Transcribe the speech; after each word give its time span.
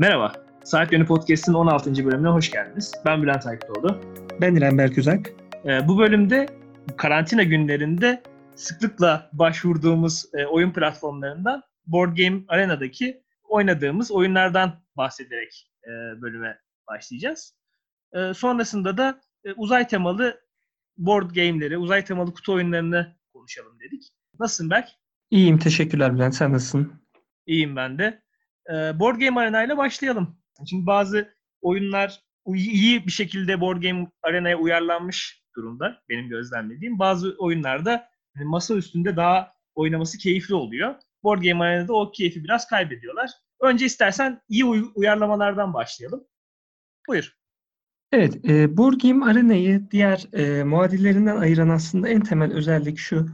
Merhaba, 0.00 0.32
Saat 0.64 0.92
Yönü 0.92 1.06
Podcast'ın 1.06 1.54
16. 1.54 2.04
bölümüne 2.04 2.28
hoş 2.28 2.50
geldiniz. 2.50 2.94
Ben 3.06 3.22
Bülent 3.22 3.46
Aykıtoğlu. 3.46 4.00
Ben 4.40 4.54
İrem 4.54 4.78
Berküzak. 4.78 5.30
Ee, 5.64 5.88
bu 5.88 5.98
bölümde 5.98 6.46
karantina 6.96 7.42
günlerinde 7.42 8.22
sıklıkla 8.54 9.30
başvurduğumuz 9.32 10.24
e, 10.34 10.46
oyun 10.46 10.72
platformlarından 10.72 11.62
Board 11.86 12.16
Game 12.16 12.42
Arena'daki 12.48 13.22
oynadığımız 13.48 14.10
oyunlardan 14.10 14.72
bahsederek 14.96 15.70
e, 15.84 15.90
bölüme 16.22 16.58
başlayacağız. 16.88 17.54
E, 18.12 18.34
sonrasında 18.34 18.96
da 18.96 19.20
e, 19.44 19.52
uzay 19.52 19.86
temalı 19.88 20.40
board 20.96 21.30
game'leri, 21.30 21.78
uzay 21.78 22.04
temalı 22.04 22.34
kutu 22.34 22.52
oyunlarını 22.52 23.16
konuşalım 23.32 23.80
dedik. 23.80 24.08
Nasılsın 24.38 24.70
Berk? 24.70 24.88
İyiyim, 25.30 25.58
teşekkürler 25.58 26.14
Bülent. 26.14 26.34
Sen 26.34 26.52
nasılsın? 26.52 26.92
İyiyim 27.46 27.76
ben 27.76 27.98
de. 27.98 28.22
E, 28.68 28.98
board 28.98 29.16
Game 29.20 29.40
Arena 29.40 29.64
ile 29.64 29.76
başlayalım. 29.76 30.36
Çünkü 30.70 30.86
bazı 30.86 31.34
oyunlar 31.60 32.20
iyi 32.54 33.06
bir 33.06 33.12
şekilde 33.12 33.60
Board 33.60 33.82
Game 33.82 34.06
Arena'ya 34.22 34.56
uyarlanmış 34.58 35.42
durumda 35.56 36.02
benim 36.08 36.28
gözlemlediğim. 36.28 36.98
Bazı 36.98 37.34
oyunlarda 37.38 38.08
hani 38.36 38.44
masa 38.44 38.74
üstünde 38.74 39.16
daha 39.16 39.52
oynaması 39.74 40.18
keyifli 40.18 40.54
oluyor. 40.54 40.94
Board 41.22 41.42
Game 41.42 41.64
Arena'da 41.64 41.92
o 41.94 42.12
keyfi 42.12 42.44
biraz 42.44 42.66
kaybediyorlar. 42.66 43.30
Önce 43.60 43.86
istersen 43.86 44.40
iyi 44.48 44.64
uy- 44.64 44.90
uyarlamalardan 44.94 45.74
başlayalım. 45.74 46.24
Buyur. 47.08 47.36
Evet, 48.12 48.44
e, 48.48 48.76
Board 48.76 49.00
Game 49.00 49.24
Arena'yı 49.24 49.90
diğer 49.90 50.26
e, 50.32 50.64
muadillerinden 50.64 51.36
ayıran 51.36 51.68
aslında 51.68 52.08
en 52.08 52.20
temel 52.20 52.52
özellik 52.52 52.98
şu. 52.98 53.26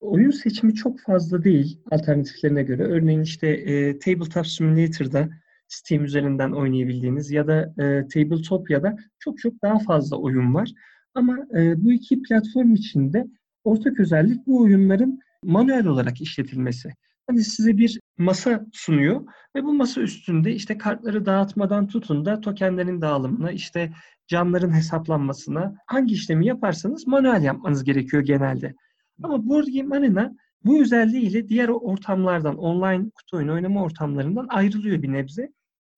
Oyun 0.00 0.30
seçimi 0.30 0.74
çok 0.74 1.00
fazla 1.00 1.44
değil 1.44 1.80
alternatiflerine 1.90 2.62
göre. 2.62 2.82
Örneğin 2.84 3.20
işte 3.20 3.48
e, 3.48 3.98
Tabletop 3.98 4.46
Simulator'da 4.46 5.28
Steam 5.68 6.04
üzerinden 6.04 6.52
oynayabildiğiniz 6.52 7.30
ya 7.30 7.46
da 7.46 7.74
e, 7.78 8.08
Tabletopya'da 8.08 8.96
çok 9.18 9.38
çok 9.38 9.62
daha 9.62 9.78
fazla 9.78 10.16
oyun 10.16 10.54
var. 10.54 10.70
Ama 11.14 11.38
e, 11.56 11.84
bu 11.84 11.92
iki 11.92 12.22
platform 12.22 12.74
içinde 12.74 13.26
ortak 13.64 14.00
özellik 14.00 14.46
bu 14.46 14.62
oyunların 14.62 15.20
manuel 15.44 15.86
olarak 15.86 16.20
işletilmesi. 16.20 16.90
Hani 17.26 17.44
size 17.44 17.78
bir 17.78 18.00
masa 18.18 18.66
sunuyor 18.72 19.20
ve 19.56 19.64
bu 19.64 19.72
masa 19.72 20.00
üstünde 20.00 20.52
işte 20.52 20.78
kartları 20.78 21.26
dağıtmadan 21.26 21.86
tutun 21.86 22.24
da 22.24 22.40
tokenlerin 22.40 23.00
dağılımına, 23.00 23.52
işte 23.52 23.92
canların 24.26 24.74
hesaplanmasına 24.74 25.74
hangi 25.86 26.14
işlemi 26.14 26.46
yaparsanız 26.46 27.06
manuel 27.06 27.42
yapmanız 27.42 27.84
gerekiyor 27.84 28.22
genelde. 28.22 28.74
Ama 29.22 29.48
Board 29.48 29.66
Game 29.66 29.96
Arena 29.96 30.36
bu 30.64 30.82
özelliğiyle 30.82 31.48
diğer 31.48 31.68
ortamlardan, 31.68 32.56
online 32.56 33.10
kutu 33.10 33.36
oyunu 33.36 33.52
oynama 33.52 33.82
ortamlarından 33.82 34.46
ayrılıyor 34.48 35.02
bir 35.02 35.12
nebze. 35.12 35.52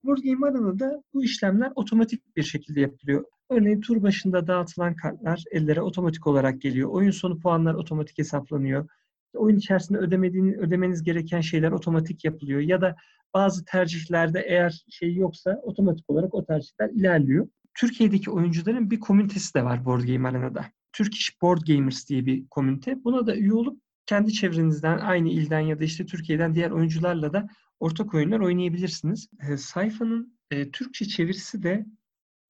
Board 0.05 0.19
Game 0.19 0.47
Arena'da 0.47 1.03
bu 1.15 1.25
işlemler 1.25 1.73
otomatik 1.75 2.37
bir 2.37 2.43
şekilde 2.43 2.81
yapılıyor. 2.81 3.25
Örneğin 3.51 3.81
tur 3.81 4.03
başında 4.03 4.47
dağıtılan 4.47 4.97
kartlar 4.97 5.45
ellere 5.53 5.83
otomatik 5.83 6.27
olarak 6.27 6.61
geliyor. 6.61 6.89
Oyun 6.89 7.11
sonu 7.11 7.41
puanlar 7.41 7.75
otomatik 7.75 8.19
hesaplanıyor. 8.19 8.89
Oyun 9.35 9.57
içerisinde 9.57 9.99
ödemediğini, 9.99 10.57
ödemeniz 10.57 11.03
gereken 11.03 11.41
şeyler 11.41 11.73
otomatik 11.73 12.25
yapılıyor. 12.25 12.61
Ya 12.61 12.81
da 12.81 12.97
bazı 13.35 13.65
tercihlerde 13.65 14.45
eğer 14.49 14.85
şey 14.91 15.15
yoksa 15.15 15.61
otomatik 15.63 16.11
olarak 16.11 16.35
o 16.35 16.45
tercihler 16.45 16.91
ilerliyor. 16.91 17.49
Türkiye'deki 17.75 18.31
oyuncuların 18.31 18.91
bir 18.91 19.01
komünitesi 19.01 19.55
de 19.55 19.65
var 19.65 19.85
Board 19.85 20.03
Game 20.03 20.29
Arena'da. 20.29 20.65
Turkish 20.93 21.43
Board 21.43 21.61
Gamers 21.67 22.09
diye 22.09 22.27
bir 22.27 22.49
komünite. 22.49 23.05
Buna 23.05 23.27
da 23.27 23.37
üye 23.37 23.53
olup 23.53 23.81
kendi 24.07 24.33
çevrenizden, 24.33 24.99
aynı 24.99 25.29
ilden 25.29 25.61
ya 25.61 25.81
da 25.81 25.85
işte 25.85 26.07
Türkiye'den 26.07 26.55
diğer 26.55 26.71
oyuncularla 26.71 27.33
da 27.33 27.49
ortak 27.81 28.15
oyunlar 28.15 28.41
oynayabilirsiniz. 28.41 29.29
E, 29.49 29.57
sayfanın 29.57 30.39
e, 30.51 30.71
Türkçe 30.71 31.05
çevirisi 31.05 31.63
de 31.63 31.87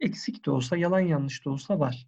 eksik 0.00 0.46
de 0.46 0.50
olsa, 0.50 0.76
yalan 0.76 1.00
yanlış 1.00 1.44
da 1.44 1.50
olsa 1.50 1.78
var. 1.78 2.06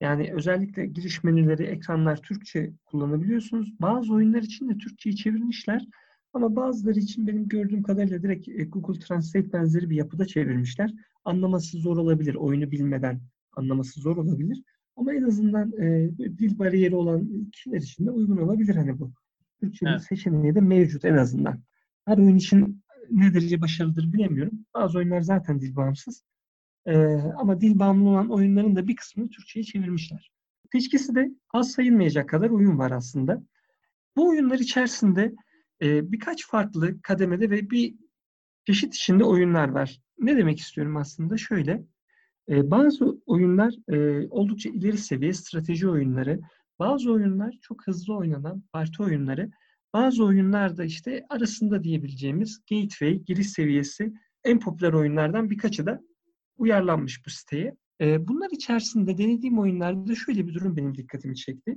Yani 0.00 0.32
özellikle 0.34 0.86
giriş 0.86 1.24
menüleri, 1.24 1.62
ekranlar 1.62 2.22
Türkçe 2.22 2.72
kullanabiliyorsunuz. 2.84 3.80
Bazı 3.80 4.12
oyunlar 4.12 4.42
için 4.42 4.68
de 4.68 4.78
Türkçeyi 4.78 5.16
çevirmişler. 5.16 5.86
Ama 6.32 6.56
bazıları 6.56 6.98
için 6.98 7.26
benim 7.26 7.48
gördüğüm 7.48 7.82
kadarıyla 7.82 8.22
direkt 8.22 8.48
e, 8.48 8.64
Google 8.64 9.00
Translate 9.00 9.52
benzeri 9.52 9.90
bir 9.90 9.96
yapıda 9.96 10.26
çevirmişler. 10.26 10.92
Anlaması 11.24 11.78
zor 11.78 11.96
olabilir. 11.96 12.34
Oyunu 12.34 12.70
bilmeden 12.70 13.20
anlaması 13.52 14.00
zor 14.00 14.16
olabilir. 14.16 14.62
Ama 14.98 15.14
en 15.14 15.22
azından 15.22 15.72
e, 15.72 16.10
dil 16.18 16.58
bariyeri 16.58 16.96
olan 16.96 17.50
kişiler 17.52 17.78
için 17.78 18.06
de 18.06 18.10
uygun 18.10 18.36
olabilir 18.36 18.76
hani 18.76 18.98
bu. 18.98 19.12
Türkçenin 19.60 19.90
evet. 19.90 20.02
seçeneği 20.02 20.54
de 20.54 20.60
mevcut 20.60 21.04
en 21.04 21.16
azından. 21.16 21.62
Her 22.04 22.18
oyun 22.18 22.36
için 22.36 22.82
ne 23.10 23.34
derece 23.34 23.60
başarılıdır 23.60 24.12
bilemiyorum. 24.12 24.66
Bazı 24.74 24.98
oyunlar 24.98 25.20
zaten 25.20 25.60
dil 25.60 25.76
bağımsız. 25.76 26.22
Ee, 26.86 26.96
ama 27.36 27.60
dil 27.60 27.78
bağımlı 27.78 28.08
olan 28.08 28.30
oyunların 28.30 28.76
da 28.76 28.88
bir 28.88 28.96
kısmını 28.96 29.30
Türkçe'ye 29.30 29.64
çevirmişler. 29.64 30.30
Teşkisi 30.72 31.14
de 31.14 31.30
az 31.52 31.70
sayılmayacak 31.70 32.28
kadar 32.28 32.50
oyun 32.50 32.78
var 32.78 32.90
aslında. 32.90 33.42
Bu 34.16 34.28
oyunlar 34.28 34.58
içerisinde 34.58 35.34
e, 35.82 36.12
birkaç 36.12 36.46
farklı 36.46 37.02
kademede 37.02 37.50
ve 37.50 37.70
bir 37.70 37.94
çeşit 38.66 38.94
içinde 38.94 39.24
oyunlar 39.24 39.68
var. 39.68 40.00
Ne 40.18 40.36
demek 40.36 40.60
istiyorum 40.60 40.96
aslında? 40.96 41.36
Şöyle, 41.36 41.84
e, 42.48 42.70
bazı 42.70 43.22
oyunlar 43.26 43.74
e, 43.88 44.28
oldukça 44.28 44.70
ileri 44.70 44.98
seviye 44.98 45.32
strateji 45.32 45.88
oyunları, 45.88 46.40
bazı 46.78 47.12
oyunlar 47.12 47.58
çok 47.60 47.86
hızlı 47.86 48.16
oynanan 48.16 48.62
parti 48.72 49.02
oyunları, 49.02 49.50
bazı 49.94 50.24
oyunlar 50.24 50.76
da 50.76 50.84
işte 50.84 51.26
arasında 51.28 51.84
diyebileceğimiz 51.84 52.60
gateway, 52.70 53.22
giriş 53.24 53.50
seviyesi 53.50 54.12
en 54.44 54.60
popüler 54.60 54.92
oyunlardan 54.92 55.50
birkaçı 55.50 55.86
da 55.86 56.00
uyarlanmış 56.56 57.26
bu 57.26 57.30
siteye. 57.30 57.76
E, 58.00 58.28
bunlar 58.28 58.50
içerisinde 58.50 59.18
denediğim 59.18 59.58
oyunlarda 59.58 60.14
şöyle 60.14 60.46
bir 60.46 60.54
durum 60.54 60.76
benim 60.76 60.94
dikkatimi 60.94 61.36
çekti. 61.36 61.76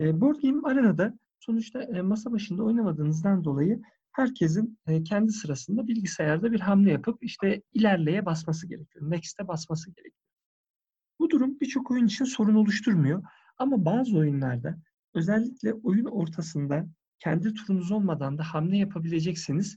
E, 0.00 0.20
Board 0.20 0.36
Game 0.42 0.60
Arena'da 0.64 1.18
sonuçta 1.40 1.82
e, 1.82 2.02
masa 2.02 2.32
başında 2.32 2.62
oynamadığınızdan 2.62 3.44
dolayı 3.44 3.82
herkesin 4.16 4.78
e, 4.86 5.02
kendi 5.02 5.32
sırasında 5.32 5.88
bilgisayarda 5.88 6.52
bir 6.52 6.60
hamle 6.60 6.92
yapıp 6.92 7.24
işte 7.24 7.62
ilerleye 7.72 8.26
basması 8.26 8.68
gerekiyor. 8.68 9.10
Next'e 9.10 9.48
basması 9.48 9.90
gerekiyor. 9.90 10.26
Bu 11.18 11.30
durum 11.30 11.60
birçok 11.60 11.90
oyun 11.90 12.06
için 12.06 12.24
sorun 12.24 12.54
oluşturmuyor. 12.54 13.22
Ama 13.58 13.84
bazı 13.84 14.18
oyunlarda 14.18 14.78
özellikle 15.14 15.74
oyun 15.74 16.04
ortasında 16.04 16.86
kendi 17.18 17.54
turunuz 17.54 17.92
olmadan 17.92 18.38
da 18.38 18.42
hamle 18.42 18.76
yapabilecekseniz 18.76 19.76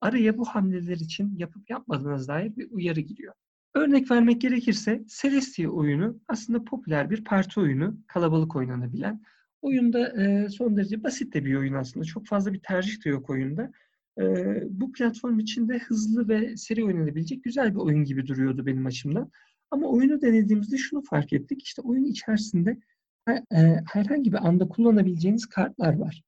araya 0.00 0.38
bu 0.38 0.44
hamleler 0.44 0.96
için 0.96 1.38
yapıp 1.38 1.70
yapmadığınız 1.70 2.28
dair 2.28 2.56
bir 2.56 2.70
uyarı 2.70 3.00
giriyor. 3.00 3.34
Örnek 3.74 4.10
vermek 4.10 4.40
gerekirse 4.40 5.04
Celestia 5.20 5.68
oyunu 5.68 6.20
aslında 6.28 6.64
popüler 6.64 7.10
bir 7.10 7.24
parti 7.24 7.60
oyunu, 7.60 7.96
kalabalık 8.06 8.56
oynanabilen. 8.56 9.22
Oyunda 9.64 10.22
e, 10.22 10.48
son 10.48 10.76
derece 10.76 11.02
basit 11.02 11.34
de 11.34 11.44
bir 11.44 11.54
oyun 11.54 11.74
aslında. 11.74 12.04
Çok 12.04 12.26
fazla 12.26 12.52
bir 12.52 12.60
tercih 12.60 13.04
de 13.04 13.08
yok 13.08 13.30
oyunda. 13.30 13.72
E, 14.20 14.24
bu 14.70 14.92
platform 14.92 15.38
içinde 15.38 15.78
hızlı 15.78 16.28
ve 16.28 16.56
seri 16.56 16.84
oynanabilecek 16.84 17.44
güzel 17.44 17.70
bir 17.74 17.78
oyun 17.78 18.04
gibi 18.04 18.26
duruyordu 18.26 18.66
benim 18.66 18.86
açımdan. 18.86 19.30
Ama 19.70 19.88
oyunu 19.88 20.22
denediğimizde 20.22 20.76
şunu 20.76 21.02
fark 21.02 21.32
ettik. 21.32 21.62
İşte 21.62 21.82
oyun 21.82 22.04
içerisinde 22.04 22.78
e, 23.28 23.36
herhangi 23.92 24.32
bir 24.32 24.46
anda 24.46 24.68
kullanabileceğiniz 24.68 25.46
kartlar 25.46 25.94
var. 25.94 26.22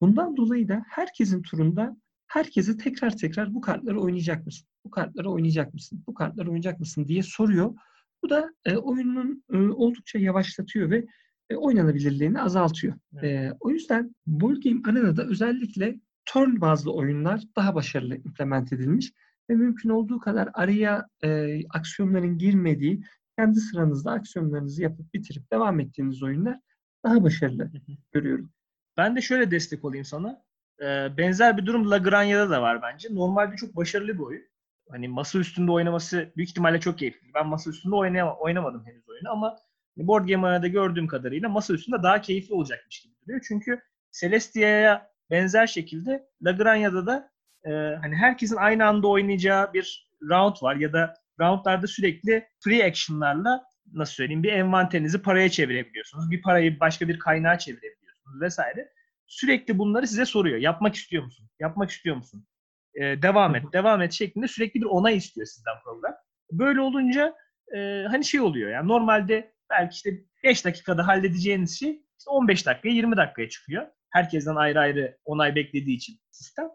Bundan 0.00 0.36
dolayı 0.36 0.68
da 0.68 0.82
herkesin 0.88 1.42
turunda 1.42 1.96
herkese 2.26 2.76
tekrar 2.76 3.16
tekrar 3.16 3.54
bu 3.54 3.60
kartları 3.60 4.00
oynayacak 4.00 4.46
mısın? 4.46 4.68
Bu 4.84 4.90
kartları 4.90 5.30
oynayacak 5.30 5.74
mısın? 5.74 6.04
Bu 6.06 6.14
kartları 6.14 6.48
oynayacak 6.48 6.80
mısın 6.80 7.08
diye 7.08 7.22
soruyor. 7.22 7.74
Bu 8.22 8.30
da 8.30 8.54
e, 8.64 8.76
oyunun 8.76 9.44
e, 9.52 9.56
oldukça 9.56 10.18
yavaşlatıyor 10.18 10.90
ve 10.90 11.06
e, 11.52 11.56
oynanabilirliğini 11.56 12.40
azaltıyor. 12.40 12.94
Evet. 13.12 13.24
E, 13.24 13.56
o 13.60 13.70
yüzden 13.70 14.14
Board 14.26 14.56
Game 14.56 14.80
Arena'da 14.84 15.24
özellikle 15.24 16.00
turn 16.24 16.60
bazlı 16.60 16.92
oyunlar 16.92 17.40
daha 17.56 17.74
başarılı 17.74 18.16
implement 18.16 18.72
edilmiş 18.72 19.12
ve 19.50 19.54
mümkün 19.54 19.88
olduğu 19.88 20.18
kadar 20.18 20.48
araya 20.54 21.06
e, 21.24 21.60
aksiyonların 21.68 22.38
girmediği, 22.38 23.02
kendi 23.38 23.60
sıranızda 23.60 24.10
aksiyonlarınızı 24.10 24.82
yapıp 24.82 25.14
bitirip 25.14 25.52
devam 25.52 25.80
ettiğiniz 25.80 26.22
oyunlar 26.22 26.58
daha 27.04 27.22
başarılı 27.22 27.70
görüyorum. 28.12 28.50
Ben 28.96 29.16
de 29.16 29.20
şöyle 29.20 29.50
destek 29.50 29.84
olayım 29.84 30.04
sana. 30.04 30.42
Ee, 30.80 31.16
benzer 31.16 31.56
bir 31.56 31.66
durum 31.66 31.90
Lagrange'da 31.90 32.50
da 32.50 32.62
var 32.62 32.82
bence. 32.82 33.08
Normalde 33.14 33.56
çok 33.56 33.76
başarılı 33.76 34.14
bir 34.14 34.18
oyun. 34.18 34.42
Hani 34.90 35.08
masa 35.08 35.38
üstünde 35.38 35.70
oynaması 35.70 36.32
büyük 36.36 36.50
ihtimalle 36.50 36.80
çok 36.80 36.98
keyifli. 36.98 37.28
Ben 37.34 37.46
masa 37.46 37.70
üstünde 37.70 37.94
oynayam- 37.94 38.36
oynamadım 38.38 38.86
henüz 38.86 39.08
oyunu 39.08 39.30
ama 39.30 39.56
Board 39.96 40.28
Game 40.28 40.46
Arena'da 40.46 40.66
gördüğüm 40.66 41.06
kadarıyla 41.06 41.48
masa 41.48 41.74
üstünde 41.74 42.02
daha 42.02 42.20
keyifli 42.20 42.54
olacakmış 42.54 43.02
gibi 43.02 43.14
duruyor. 43.22 43.44
Çünkü 43.48 43.80
Celestia'ya 44.20 45.10
benzer 45.30 45.66
şekilde 45.66 46.26
Lagrange'da 46.42 47.06
da 47.06 47.30
e, 47.64 47.70
hani 48.02 48.16
herkesin 48.16 48.56
aynı 48.56 48.86
anda 48.86 49.08
oynayacağı 49.08 49.72
bir 49.72 50.10
round 50.30 50.56
var 50.62 50.76
ya 50.76 50.92
da 50.92 51.14
roundlarda 51.40 51.86
sürekli 51.86 52.46
free 52.60 52.84
action'larla 52.84 53.64
nasıl 53.92 54.14
söyleyeyim 54.14 54.42
bir 54.42 54.52
envanterinizi 54.52 55.22
paraya 55.22 55.48
çevirebiliyorsunuz. 55.48 56.30
Bir 56.30 56.42
parayı 56.42 56.80
başka 56.80 57.08
bir 57.08 57.18
kaynağa 57.18 57.58
çevirebiliyorsunuz 57.58 58.40
vesaire. 58.40 58.88
Sürekli 59.26 59.78
bunları 59.78 60.06
size 60.06 60.24
soruyor. 60.24 60.58
Yapmak 60.58 60.94
istiyor 60.94 61.24
musun? 61.24 61.48
Yapmak 61.60 61.90
istiyor 61.90 62.16
musun? 62.16 62.46
e, 62.94 63.22
devam 63.22 63.54
et, 63.54 63.64
devam 63.72 64.02
et 64.02 64.12
şeklinde 64.12 64.48
sürekli 64.48 64.80
bir 64.80 64.86
onay 64.86 65.16
istiyor 65.16 65.46
sizden 65.46 65.74
program. 65.84 66.14
Böyle 66.52 66.80
olunca 66.80 67.34
e, 67.76 68.04
hani 68.08 68.24
şey 68.24 68.40
oluyor 68.40 68.70
yani 68.70 68.88
normalde 68.88 69.51
belki 69.72 69.94
işte 69.94 70.24
5 70.44 70.64
dakikada 70.64 71.06
halledeceğiniz 71.06 71.78
şey 71.78 71.90
işte 72.18 72.30
15 72.30 72.66
dakikaya 72.66 72.94
20 72.94 73.16
dakikaya 73.16 73.48
çıkıyor. 73.48 73.86
Herkesten 74.10 74.56
ayrı 74.56 74.80
ayrı 74.80 75.18
onay 75.24 75.54
beklediği 75.54 75.96
için 75.96 76.20
sistem. 76.30 76.66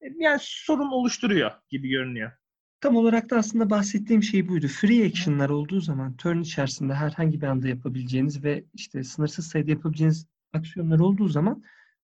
E, 0.00 0.06
yani 0.18 0.38
sorun 0.42 0.92
oluşturuyor 0.92 1.50
gibi 1.70 1.88
görünüyor. 1.88 2.32
Tam 2.80 2.96
olarak 2.96 3.30
da 3.30 3.36
aslında 3.36 3.70
bahsettiğim 3.70 4.22
şey 4.22 4.48
buydu. 4.48 4.68
Free 4.68 5.06
action'lar 5.06 5.50
olduğu 5.50 5.80
zaman 5.80 6.16
turn 6.16 6.40
içerisinde 6.40 6.94
herhangi 6.94 7.40
bir 7.40 7.46
anda 7.46 7.68
yapabileceğiniz 7.68 8.44
ve 8.44 8.64
işte 8.74 9.04
sınırsız 9.04 9.46
sayıda 9.46 9.70
yapabileceğiniz 9.70 10.26
aksiyonlar 10.52 10.98
olduğu 10.98 11.28
zaman 11.28 11.62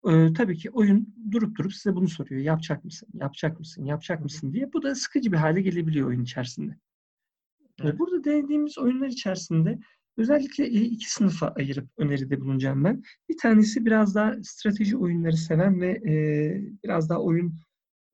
e, 0.07 0.33
tabii 0.33 0.57
ki 0.57 0.69
oyun 0.69 1.15
durup 1.31 1.57
durup 1.57 1.73
size 1.73 1.95
bunu 1.95 2.07
soruyor. 2.07 2.41
Yapacak 2.41 2.85
mısın? 2.85 3.09
Yapacak 3.13 3.59
mısın? 3.59 3.85
Yapacak 3.85 4.21
mısın 4.21 4.53
diye. 4.53 4.73
Bu 4.73 4.83
da 4.83 4.95
sıkıcı 4.95 5.31
bir 5.31 5.37
hale 5.37 5.61
gelebiliyor 5.61 6.07
oyun 6.07 6.23
içerisinde. 6.23 6.77
Evet. 7.81 7.99
Burada 7.99 8.23
denediğimiz 8.23 8.77
oyunlar 8.77 9.07
içerisinde 9.07 9.79
özellikle 10.17 10.69
iki 10.69 11.11
sınıfa 11.11 11.47
ayırıp 11.47 11.89
öneride 11.97 12.41
bulunacağım 12.41 12.83
ben. 12.83 13.03
Bir 13.29 13.37
tanesi 13.37 13.85
biraz 13.85 14.15
daha 14.15 14.33
strateji 14.43 14.97
oyunları 14.97 15.37
seven 15.37 15.81
ve 15.81 15.89
e, 15.89 16.13
biraz 16.83 17.09
daha 17.09 17.19
oyun 17.19 17.53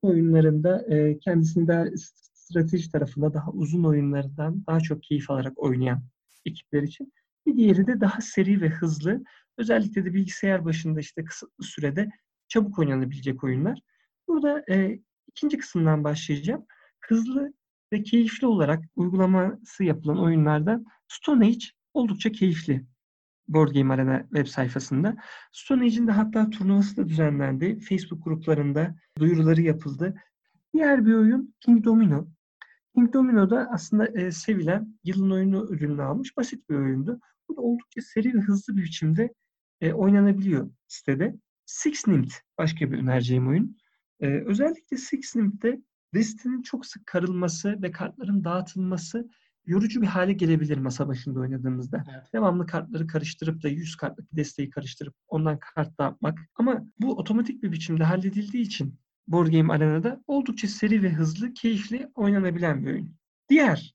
oyunlarında 0.02 0.86
e, 0.94 1.18
kendisini 1.18 1.68
daha 1.68 1.84
strateji 2.32 2.90
tarafında 2.92 3.34
daha 3.34 3.50
uzun 3.50 3.84
oyunlardan 3.84 4.64
daha 4.66 4.80
çok 4.80 5.02
keyif 5.02 5.30
alarak 5.30 5.58
oynayan 5.62 6.02
ekipler 6.46 6.82
için. 6.82 7.12
Bir 7.46 7.56
diğeri 7.56 7.86
de 7.86 8.00
daha 8.00 8.20
seri 8.20 8.60
ve 8.60 8.68
hızlı. 8.68 9.24
Özellikle 9.58 10.04
de 10.04 10.14
bilgisayar 10.14 10.64
başında 10.64 11.00
işte 11.00 11.24
kısıtlı 11.24 11.64
sürede 11.64 12.10
çabuk 12.48 12.78
oynanabilecek 12.78 13.44
oyunlar. 13.44 13.80
Burada 14.28 14.64
e, 14.70 15.00
ikinci 15.26 15.58
kısımdan 15.58 16.04
başlayacağım. 16.04 16.66
Hızlı 17.00 17.52
ve 17.92 18.02
keyifli 18.02 18.46
olarak 18.46 18.84
uygulaması 18.96 19.84
yapılan 19.84 20.22
oyunlardan 20.22 20.84
Stone 21.08 21.46
Age 21.46 21.66
oldukça 21.94 22.32
keyifli. 22.32 22.86
Board 23.48 23.74
Game 23.74 23.94
Arena 23.94 24.22
web 24.22 24.46
sayfasında. 24.46 25.16
Stone 25.52 25.84
Age'in 25.84 26.06
de 26.06 26.12
hatta 26.12 26.50
turnuvası 26.50 26.96
da 26.96 27.08
düzenlendi. 27.08 27.80
Facebook 27.80 28.24
gruplarında 28.24 28.94
duyuruları 29.18 29.62
yapıldı. 29.62 30.14
Diğer 30.74 31.06
bir 31.06 31.14
oyun 31.14 31.54
King 31.60 31.84
Domino. 31.84 32.28
King 32.94 33.12
Domino 33.12 33.50
da 33.50 33.68
aslında 33.72 34.06
e, 34.06 34.32
sevilen 34.32 34.98
yılın 35.04 35.30
oyunu 35.30 35.66
ürünü 35.70 36.02
almış. 36.02 36.36
Basit 36.36 36.70
bir 36.70 36.74
oyundu. 36.74 37.20
Bu 37.48 37.56
da 37.56 37.60
oldukça 37.60 38.00
seri 38.00 38.34
ve 38.34 38.38
hızlı 38.38 38.76
bir 38.76 38.82
biçimde 38.82 39.34
e, 39.80 39.92
oynanabiliyor 39.92 40.70
sitede. 40.88 41.36
Six 41.66 42.06
Nimmt 42.06 42.32
başka 42.58 42.92
bir 42.92 42.98
önereceğim 42.98 43.48
oyun. 43.48 43.76
E, 44.20 44.26
özellikle 44.26 44.96
Six 44.96 45.36
Nimmt'te 45.36 45.80
destinin 46.14 46.62
çok 46.62 46.86
sık 46.86 47.06
karılması 47.06 47.82
ve 47.82 47.90
kartların 47.90 48.44
dağıtılması 48.44 49.28
yorucu 49.66 50.02
bir 50.02 50.06
hale 50.06 50.32
gelebilir 50.32 50.78
masa 50.78 51.08
başında 51.08 51.40
oynadığımızda. 51.40 52.04
Evet. 52.14 52.32
Devamlı 52.32 52.66
kartları 52.66 53.06
karıştırıp 53.06 53.62
da 53.62 53.68
100 53.68 53.96
kartlık 53.96 54.28
desteği 54.32 54.70
karıştırıp 54.70 55.14
ondan 55.28 55.58
kart 55.58 55.98
dağıtmak. 55.98 56.38
Ama 56.54 56.86
bu 57.00 57.12
otomatik 57.12 57.62
bir 57.62 57.72
biçimde 57.72 58.04
halledildiği 58.04 58.64
için 58.64 58.98
Board 59.28 59.48
Game 59.48 59.72
Arena'da 59.72 60.24
oldukça 60.26 60.68
seri 60.68 61.02
ve 61.02 61.10
hızlı, 61.12 61.54
keyifli 61.54 62.10
oynanabilen 62.14 62.86
bir 62.86 62.90
oyun. 62.90 63.16
Diğer 63.48 63.94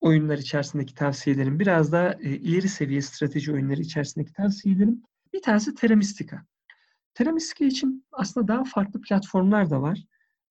oyunlar 0.00 0.38
içerisindeki 0.38 0.94
tavsiyelerim 0.94 1.60
biraz 1.60 1.92
daha 1.92 2.12
e, 2.12 2.36
ileri 2.36 2.68
seviye 2.68 3.02
strateji 3.02 3.52
oyunları 3.52 3.80
içerisindeki 3.80 4.32
tavsiyelerim. 4.32 5.02
Bir 5.32 5.42
tanesi. 5.42 5.74
Terra 5.74 7.32
Mystica 7.32 7.66
için 7.66 8.06
aslında 8.12 8.48
daha 8.48 8.64
farklı 8.64 9.00
platformlar 9.00 9.70
da 9.70 9.82
var. 9.82 10.04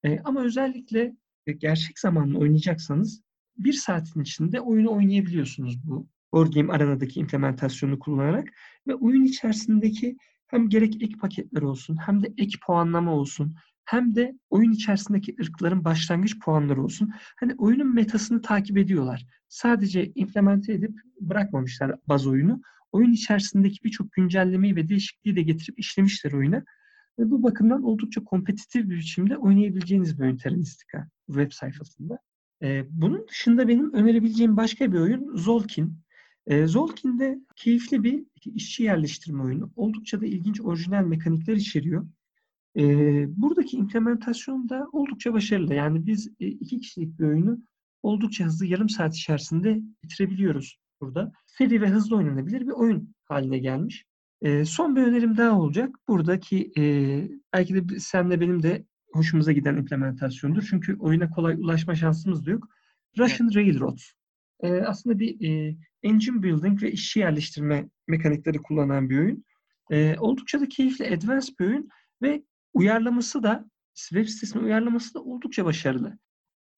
E, 0.04 0.20
ama 0.20 0.44
özellikle 0.44 1.16
e, 1.48 1.52
gerçek 1.52 2.00
zamanlı 2.00 2.40
oynayacaksanız 2.40 3.22
bir 3.58 3.74
saatin 3.74 4.22
içinde 4.22 4.62
oyunu 4.62 4.92
oynayabiliyorsunuz 4.92 5.88
bu 5.88 6.08
Board 6.34 6.54
Game 6.54 6.74
Arena'daki 6.74 7.20
implementasyonu 7.20 8.00
kullanarak 8.00 8.48
ve 8.88 8.96
oyun 8.96 9.24
içerisindeki 9.24 10.18
hem 10.48 10.70
gerek 10.70 11.04
ek 11.04 11.18
paketler 11.18 11.62
olsun 11.62 11.98
hem 12.06 12.24
de 12.24 12.34
ek 12.38 12.58
puanlama 12.66 13.14
olsun 13.14 13.56
hem 13.88 14.16
de 14.16 14.40
oyun 14.50 14.72
içerisindeki 14.72 15.36
ırkların 15.42 15.86
başlangıç 15.86 16.40
puanları 16.40 16.84
olsun. 16.84 17.12
Hani 17.40 17.56
oyunun 17.58 17.96
metasını 17.96 18.42
takip 18.42 18.78
ediyorlar. 18.78 19.26
Sadece 19.48 20.12
implemente 20.16 20.74
edip 20.74 20.92
bırakmamışlar 21.22 21.96
baz 22.08 22.28
oyunu. 22.28 22.62
Oyun 22.92 23.12
içerisindeki 23.12 23.84
birçok 23.84 24.12
güncellemeyi 24.12 24.76
ve 24.76 24.90
değişikliği 24.90 25.36
de 25.36 25.42
getirip 25.42 25.80
işlemişler 25.80 26.32
oyuna. 26.32 26.64
Ve 27.20 27.32
bu 27.32 27.44
bakımdan 27.44 27.84
oldukça 27.84 28.24
kompetitif 28.24 28.90
bir 28.90 28.98
biçimde 28.98 29.38
oynayabileceğiniz 29.38 30.20
bir 30.20 30.24
oyun 30.24 30.38
Terranistica 30.38 31.08
web 31.28 31.52
sayfasında. 31.52 32.20
Ee, 32.64 32.86
bunun 32.90 33.28
dışında 33.28 33.68
benim 33.68 33.94
önerebileceğim 33.94 34.58
başka 34.58 34.92
bir 34.94 35.00
oyun 35.00 35.36
Zolkin. 35.36 36.00
Ee, 36.48 36.68
Zolkin 36.68 37.20
de 37.20 37.40
keyifli 37.56 38.04
bir 38.04 38.24
işçi 38.46 38.84
yerleştirme 38.84 39.44
oyunu. 39.44 39.72
Oldukça 39.76 40.22
da 40.22 40.26
ilginç 40.26 40.62
orijinal 40.62 41.04
mekanikler 41.04 41.56
içeriyor. 41.56 42.08
Ee, 42.78 43.26
buradaki 43.38 43.78
implementasyon 43.78 44.70
da 44.70 44.88
oldukça 44.92 45.34
başarılı. 45.34 45.74
Yani 45.74 46.06
biz 46.06 46.28
e, 46.40 46.48
iki 46.48 46.80
kişilik 46.80 47.20
bir 47.20 47.24
oyunu 47.24 47.60
oldukça 48.04 48.46
hızlı 48.46 48.66
yarım 48.66 48.90
saat 48.90 49.16
içerisinde 49.16 49.82
bitirebiliyoruz 50.04 50.80
burada. 51.02 51.32
Seri 51.46 51.82
ve 51.82 51.90
hızlı 51.90 52.16
oynanabilir 52.16 52.62
bir 52.62 52.72
oyun 52.72 53.16
haline 53.26 53.60
gelmiş. 53.60 54.06
E, 54.42 54.66
son 54.66 54.96
bir 54.96 55.02
önerim 55.02 55.38
daha 55.38 55.60
olacak. 55.60 55.96
Buradaki 56.08 56.72
e, 56.78 56.84
belki 57.54 57.76
de 57.76 58.00
senle 58.00 58.42
benim 58.42 58.64
de 58.64 58.86
hoşumuza 59.14 59.52
giden 59.52 59.78
implementasyondur. 59.78 60.68
Çünkü 60.70 60.98
oyuna 61.00 61.30
kolay 61.30 61.56
ulaşma 61.56 61.96
şansımız 61.96 62.46
da 62.46 62.52
yok. 62.52 62.70
Russian 63.18 63.50
evet. 63.54 63.56
Railroads. 63.56 64.04
E, 64.60 64.72
aslında 64.72 65.20
bir 65.20 65.50
e, 65.50 65.76
engine 66.04 66.44
building 66.44 66.84
ve 66.84 66.92
işçi 66.92 67.20
yerleştirme 67.20 67.90
mekanikleri 68.08 68.58
kullanan 68.58 69.10
bir 69.10 69.20
oyun. 69.20 69.46
E, 69.92 70.16
oldukça 70.20 70.62
da 70.62 70.70
keyifli, 70.70 71.14
advanced 71.16 71.60
bir 71.60 71.66
oyun 71.66 71.90
ve 72.22 72.44
uyarlaması 72.74 73.44
da 73.44 73.70
web 73.96 74.28
sitesinin 74.28 74.64
uyarlaması 74.64 75.14
da 75.14 75.20
oldukça 75.20 75.66
başarılı. 75.66 76.18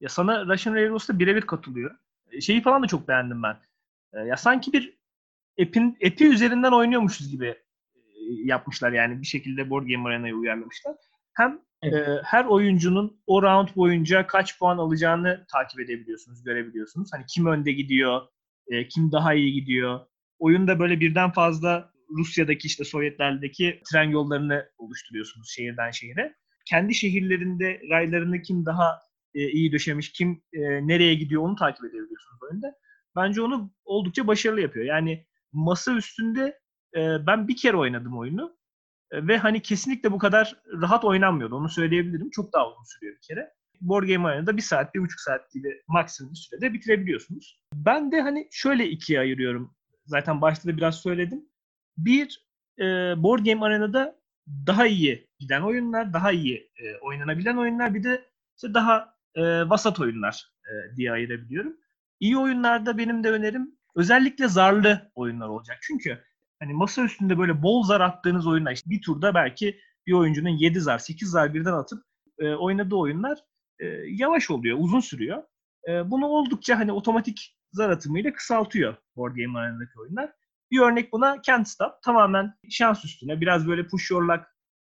Ya 0.02 0.10
sana 0.10 0.46
Russian 0.46 0.76
Railroads'ta 0.76 1.20
birebir 1.20 1.42
katılıyor. 1.42 1.96
E, 2.31 2.42
şeyi 2.42 2.62
falan 2.62 2.84
da 2.84 2.88
çok 2.88 3.08
beğendim 3.08 3.44
ben. 3.44 3.58
E, 4.14 4.20
ya 4.20 4.38
sanki 4.38 4.74
bir 4.74 5.00
app'in 5.62 5.98
app'i 6.06 6.28
üzerinden 6.28 6.72
oynuyormuşuz 6.72 7.30
gibi 7.31 7.48
e, 7.48 8.00
yapmışlar 8.44 8.92
yani 8.92 9.22
bir 9.22 9.28
şekilde 9.28 9.70
Board 9.70 9.88
Game 9.88 10.10
Arena'yı 10.10 10.36
uyarlamışlar. 10.36 10.96
Hem 11.34 11.60
evet. 11.81 12.20
her 12.24 12.46
oyuncunun 12.46 13.21
o 13.28 13.42
round 13.42 13.68
boyunca 13.76 14.28
kaç 14.28 14.59
puan 14.59 14.78
alacağını 14.78 15.45
takip 15.52 15.80
edebiliyorsunuz, 15.80 16.44
görebiliyorsunuz. 16.44 17.09
Hani 17.14 17.26
kim 17.26 17.45
önde 17.45 17.71
gidiyor, 17.71 18.21
kim 18.90 19.12
daha 19.12 19.33
iyi 19.33 19.54
gidiyor. 19.54 20.00
Oyunda 20.40 20.80
böyle 20.80 21.00
birden 21.00 21.31
fazla 21.31 21.92
Rusya'daki 22.09 22.68
işte 22.68 22.83
Sovyetler'deki 22.83 23.81
tren 23.92 24.09
yollarını 24.09 24.69
oluşturuyorsunuz 24.78 25.50
şehirden 25.50 25.92
şehire. 25.92 26.36
Kendi 26.66 26.94
şehirlerinde 26.95 27.81
raylarını 27.90 28.42
kim 28.42 28.66
daha 28.66 29.00
iyi 29.33 29.71
döşemiş, 29.71 30.12
kim 30.12 30.42
nereye 30.81 31.16
gidiyor 31.16 31.42
onu 31.42 31.56
takip 31.56 31.86
edebiliyorsunuz 31.86 32.44
oyunda. 32.44 32.76
Bence 33.16 33.42
onu 33.42 33.71
oldukça 33.86 34.28
başarılı 34.28 34.62
yapıyor. 34.62 34.86
Yani 34.86 35.26
masa 35.52 35.95
üstünde 35.95 36.59
ben 36.95 37.48
bir 37.48 37.57
kere 37.57 37.78
oynadım 37.78 38.18
oyunu 38.18 38.58
ve 39.13 39.37
hani 39.37 39.61
kesinlikle 39.61 40.11
bu 40.11 40.18
kadar 40.18 40.56
rahat 40.81 41.06
oynanmıyordu. 41.06 41.56
Onu 41.56 41.69
söyleyebilirim. 41.69 42.30
Çok 42.30 42.54
daha 42.54 42.71
uzun 42.71 42.83
sürüyor 42.83 43.16
bir 43.16 43.21
kere. 43.21 43.54
Board 43.81 44.07
Game 44.07 44.28
Arena'da 44.28 44.57
bir 44.57 44.61
saat, 44.61 44.95
bir 44.95 44.99
buçuk 44.99 45.19
saat 45.19 45.51
gibi 45.51 45.81
maksimum 45.87 46.35
sürede 46.35 46.73
bitirebiliyorsunuz. 46.73 47.59
Ben 47.73 48.11
de 48.11 48.21
hani 48.21 48.47
şöyle 48.51 48.89
ikiye 48.89 49.19
ayırıyorum. 49.19 49.75
Zaten 50.06 50.42
başta 50.42 50.69
da 50.69 50.78
biraz 50.78 50.95
söyledim. 50.95 51.45
Bir, 51.97 52.45
e, 52.80 52.83
Board 53.23 53.45
Game 53.45 53.66
Arena'da 53.66 54.19
daha 54.68 54.87
iyi 54.87 55.28
giden 55.39 55.61
oyunlar, 55.61 56.13
daha 56.13 56.31
iyi 56.31 56.71
e, 56.78 56.97
oynanabilen 56.97 57.57
oyunlar. 57.57 57.94
Bir 57.94 58.04
de 58.04 58.25
işte 58.56 58.73
daha 58.73 59.16
e, 59.35 59.69
vasat 59.69 59.99
oyunlar 59.99 60.51
e, 60.66 60.95
diye 60.95 61.11
ayırabiliyorum. 61.11 61.78
İyi 62.19 62.37
oyunlarda 62.37 62.97
benim 62.97 63.23
de 63.23 63.31
önerim 63.31 63.75
özellikle 63.95 64.47
zarlı 64.47 65.11
oyunlar 65.16 65.47
olacak. 65.47 65.78
Çünkü 65.81 66.23
hani 66.59 66.73
masa 66.73 67.04
üstünde 67.04 67.37
böyle 67.37 67.63
bol 67.63 67.83
zar 67.83 68.01
attığınız 68.01 68.47
oyunlar 68.47 68.71
işte 68.71 68.89
bir 68.89 69.01
turda 69.01 69.33
belki 69.33 69.80
bir 70.07 70.13
oyuncunun 70.13 70.49
7 70.49 70.80
zar, 70.80 70.99
8 70.99 71.30
zar 71.30 71.54
birden 71.54 71.73
atıp 71.73 72.04
e, 72.39 72.54
oynadığı 72.54 72.95
oyunlar 72.95 73.39
e, 73.80 73.85
yavaş 74.07 74.51
oluyor, 74.51 74.78
uzun 74.81 74.99
sürüyor. 74.99 75.44
E, 75.87 76.11
bunu 76.11 76.25
oldukça 76.28 76.80
hani 76.80 76.92
otomatik 76.92 77.57
zar 77.71 77.89
atımıyla 77.89 78.33
kısaltıyor 78.33 78.95
Board 79.16 79.35
Game 79.35 79.59
Arena'daki 79.59 79.99
oyunlar. 79.99 80.31
Bir 80.71 80.80
örnek 80.80 81.13
buna 81.13 81.42
Can't 81.42 81.68
Stop. 81.68 82.04
Tamamen 82.04 82.54
şans 82.69 83.06
üstüne, 83.06 83.42
biraz 83.42 83.68
böyle 83.68 83.87
push 83.87 84.11
your 84.11 84.21
luck 84.21 84.44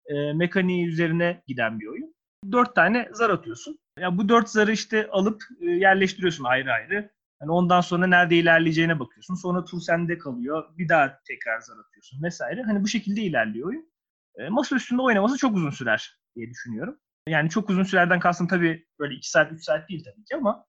e, 0.07 0.33
mekaniği 0.33 0.87
üzerine 0.87 1.43
giden 1.47 1.81
bir 1.81 1.87
oyun. 1.87 2.15
Dört 2.53 2.75
tane 2.75 3.09
zar 3.13 3.31
atıyorsun. 3.31 3.79
Ya 3.99 4.19
bu 4.19 4.29
dört 4.29 4.49
zarı 4.49 4.73
işte 4.73 5.09
alıp 5.11 5.43
e, 5.61 5.67
yerleştiriyorsun 5.67 6.45
ayrı 6.45 6.73
ayrı. 6.73 7.11
Yani 7.43 7.53
ondan 7.53 7.81
sonra 7.81 8.07
nerede 8.07 8.37
ilerleyeceğine 8.37 9.01
bakıyorsun. 9.01 9.35
Sonra 9.35 9.65
tur 9.65 9.81
sende 9.81 10.19
kalıyor. 10.19 10.65
Bir 10.79 10.89
daha 10.89 11.19
tekrar 11.29 11.61
zar 11.61 11.77
atıyorsun 11.79 12.23
vesaire. 12.23 12.63
Hani 12.63 12.83
bu 12.83 12.89
şekilde 12.89 13.23
ilerliyor 13.23 13.69
oyun. 13.69 13.93
E, 14.39 14.49
masa 14.49 14.77
üstünde 14.77 15.03
oynaması 15.03 15.37
çok 15.37 15.57
uzun 15.57 15.71
sürer 15.71 16.19
diye 16.37 16.51
düşünüyorum. 16.51 16.99
Yani 17.29 17.51
çok 17.51 17.71
uzun 17.71 17.83
sürelerden 17.83 18.21
kastım 18.21 18.49
tabii 18.49 18.87
böyle 18.99 19.15
2 19.15 19.31
saat 19.31 19.53
3 19.53 19.65
saat 19.65 19.89
değil 19.89 20.05
tabii 20.05 20.25
ki 20.25 20.37
ama 20.37 20.65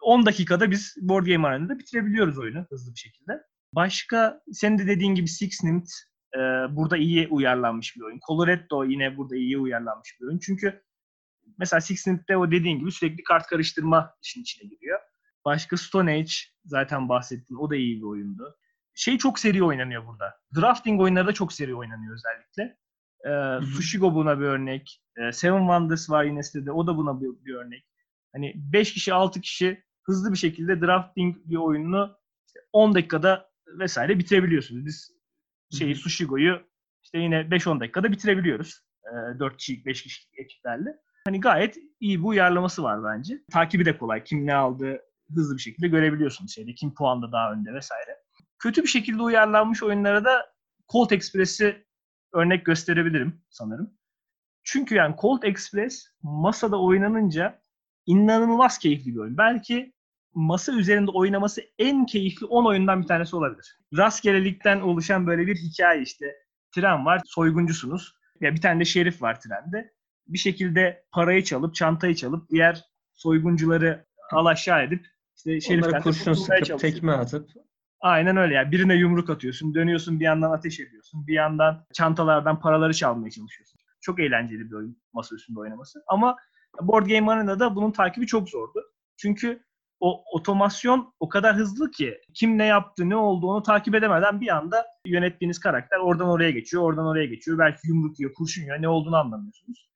10 0.00 0.26
dakikada 0.26 0.70
biz 0.70 0.94
Board 1.00 1.26
Game 1.26 1.48
Arena'da 1.48 1.78
bitirebiliyoruz 1.78 2.38
oyunu 2.38 2.66
hızlı 2.70 2.94
bir 2.94 2.98
şekilde. 2.98 3.42
Başka 3.72 4.40
senin 4.52 4.78
de 4.78 4.86
dediğin 4.86 5.14
gibi 5.14 5.28
Six 5.28 5.64
Nint 5.64 5.88
e, 6.34 6.38
burada 6.76 6.96
iyi 6.96 7.28
uyarlanmış 7.28 7.96
bir 7.96 8.00
oyun. 8.00 8.20
Coloretto 8.26 8.84
yine 8.84 9.16
burada 9.16 9.36
iyi 9.36 9.58
uyarlanmış 9.58 10.16
bir 10.20 10.26
oyun. 10.26 10.38
Çünkü 10.38 10.82
mesela 11.58 11.80
Six 11.80 12.06
Nint'te 12.06 12.36
o 12.36 12.50
dediğin 12.50 12.78
gibi 12.78 12.92
sürekli 12.92 13.22
kart 13.22 13.46
karıştırma 13.46 14.14
işin 14.22 14.42
içine 14.42 14.68
giriyor. 14.68 15.00
Başka 15.46 15.76
Stone 15.76 16.12
Age 16.12 16.32
zaten 16.64 17.08
bahsettin. 17.08 17.56
O 17.56 17.70
da 17.70 17.76
iyi 17.76 17.96
bir 17.96 18.06
oyundu. 18.06 18.56
Şey 18.94 19.18
çok 19.18 19.38
seri 19.38 19.64
oynanıyor 19.64 20.06
burada. 20.06 20.34
Drafting 20.56 21.00
oyunları 21.00 21.26
da 21.26 21.32
çok 21.32 21.52
seri 21.52 21.74
oynanıyor 21.74 22.14
özellikle. 22.14 22.78
Ee, 23.26 23.66
Sushigo 23.66 24.14
buna 24.14 24.40
bir 24.40 24.44
örnek. 24.44 25.02
Ee, 25.16 25.32
Seven 25.32 25.58
Wonders 25.58 26.10
var 26.10 26.24
yine 26.24 26.42
sitede. 26.42 26.72
O 26.72 26.86
da 26.86 26.96
buna 26.96 27.20
bir, 27.20 27.44
bir 27.44 27.54
örnek. 27.54 27.86
Hani 28.32 28.52
5 28.56 28.94
kişi 28.94 29.14
6 29.14 29.40
kişi 29.40 29.84
hızlı 30.02 30.32
bir 30.32 30.38
şekilde 30.38 30.80
drafting 30.80 31.36
bir 31.44 31.56
oyununu 31.56 32.18
işte 32.46 32.60
10 32.72 32.94
dakikada 32.94 33.50
vesaire 33.66 34.18
bitirebiliyorsunuz. 34.18 34.86
Biz 34.86 35.12
şeyi 35.78 35.96
Sushigo'yu 35.96 36.62
işte 37.02 37.18
yine 37.18 37.36
5-10 37.36 37.80
dakikada 37.80 38.12
bitirebiliyoruz. 38.12 38.80
Ee, 39.04 39.38
4 39.38 39.56
kişilik 39.56 39.86
5 39.86 40.02
kişilik 40.02 40.38
ekiplerle. 40.38 40.90
Hani 41.24 41.40
gayet 41.40 41.76
iyi 42.00 42.18
bir 42.18 42.24
uyarlaması 42.24 42.82
var 42.82 43.04
bence. 43.04 43.44
Takibi 43.52 43.84
de 43.84 43.98
kolay. 43.98 44.24
Kim 44.24 44.46
ne 44.46 44.54
aldı 44.54 45.00
hızlı 45.34 45.56
bir 45.56 45.62
şekilde 45.62 45.88
görebiliyorsunuz 45.88 46.54
şeyde. 46.54 46.74
Kim 46.74 46.94
puanda 46.94 47.32
daha 47.32 47.52
önde 47.52 47.74
vesaire. 47.74 48.16
Kötü 48.58 48.82
bir 48.82 48.88
şekilde 48.88 49.22
uyarlanmış 49.22 49.82
oyunlara 49.82 50.24
da 50.24 50.46
Colt 50.92 51.12
Express'i 51.12 51.86
örnek 52.32 52.66
gösterebilirim 52.66 53.42
sanırım. 53.50 53.90
Çünkü 54.64 54.94
yani 54.94 55.16
Colt 55.20 55.44
Express 55.44 56.08
masada 56.22 56.80
oynanınca 56.80 57.62
inanılmaz 58.06 58.78
keyifli 58.78 59.14
bir 59.14 59.18
oyun. 59.20 59.38
Belki 59.38 59.92
masa 60.34 60.72
üzerinde 60.72 61.10
oynaması 61.10 61.62
en 61.78 62.06
keyifli 62.06 62.46
10 62.46 62.64
oyundan 62.64 63.02
bir 63.02 63.06
tanesi 63.06 63.36
olabilir. 63.36 63.78
Rastgelelikten 63.96 64.80
oluşan 64.80 65.26
böyle 65.26 65.46
bir 65.46 65.56
hikaye 65.56 66.02
işte. 66.02 66.26
Tren 66.74 67.06
var, 67.06 67.20
soyguncusunuz. 67.26 68.14
Ya 68.40 68.54
bir 68.54 68.60
tane 68.60 68.80
de 68.80 68.84
şerif 68.84 69.22
var 69.22 69.40
trende. 69.40 69.92
Bir 70.26 70.38
şekilde 70.38 71.04
parayı 71.12 71.44
çalıp, 71.44 71.74
çantayı 71.74 72.14
çalıp 72.14 72.50
diğer 72.50 72.84
soyguncuları 73.14 74.06
al 74.32 74.46
aşağı 74.46 74.82
edip 74.82 75.06
işte 75.54 75.74
şeriften 75.74 76.02
kurşun 76.02 76.32
sıkıp 76.32 76.78
tekme 76.78 77.12
atıp 77.12 77.50
Aynen 78.00 78.36
öyle 78.36 78.54
yani. 78.54 78.72
Birine 78.72 78.94
yumruk 78.94 79.30
atıyorsun, 79.30 79.74
dönüyorsun 79.74 80.20
bir 80.20 80.24
yandan 80.24 80.50
ateş 80.50 80.80
ediyorsun. 80.80 81.26
Bir 81.26 81.34
yandan 81.34 81.86
çantalardan 81.92 82.60
paraları 82.60 82.94
çalmaya 82.94 83.30
çalışıyorsun. 83.30 83.80
Çok 84.00 84.20
eğlenceli 84.20 84.70
bir 84.70 84.74
oyun 84.74 84.96
masa 85.12 85.34
üstünde 85.34 85.60
oynaması. 85.60 86.02
Ama 86.06 86.36
Board 86.82 87.06
Game 87.06 87.32
Arena'da 87.32 87.76
bunun 87.76 87.90
takibi 87.90 88.26
çok 88.26 88.48
zordu. 88.48 88.82
Çünkü 89.16 89.62
o 90.00 90.24
otomasyon 90.32 91.12
o 91.20 91.28
kadar 91.28 91.56
hızlı 91.56 91.90
ki 91.90 92.20
kim 92.34 92.58
ne 92.58 92.64
yaptı, 92.64 93.08
ne 93.08 93.16
oldu 93.16 93.46
onu 93.46 93.62
takip 93.62 93.94
edemeden 93.94 94.40
bir 94.40 94.56
anda 94.56 94.86
yönettiğiniz 95.06 95.58
karakter 95.58 95.98
oradan 95.98 96.28
oraya 96.28 96.50
geçiyor, 96.50 96.82
oradan 96.82 97.06
oraya 97.06 97.26
geçiyor. 97.26 97.58
Belki 97.58 97.88
yumruk 97.88 98.20
yiyor, 98.20 98.34
kurşun 98.34 98.62
yiyor, 98.62 98.82
ne 98.82 98.88
olduğunu 98.88 99.16
anlamıyorsunuz. 99.16 99.90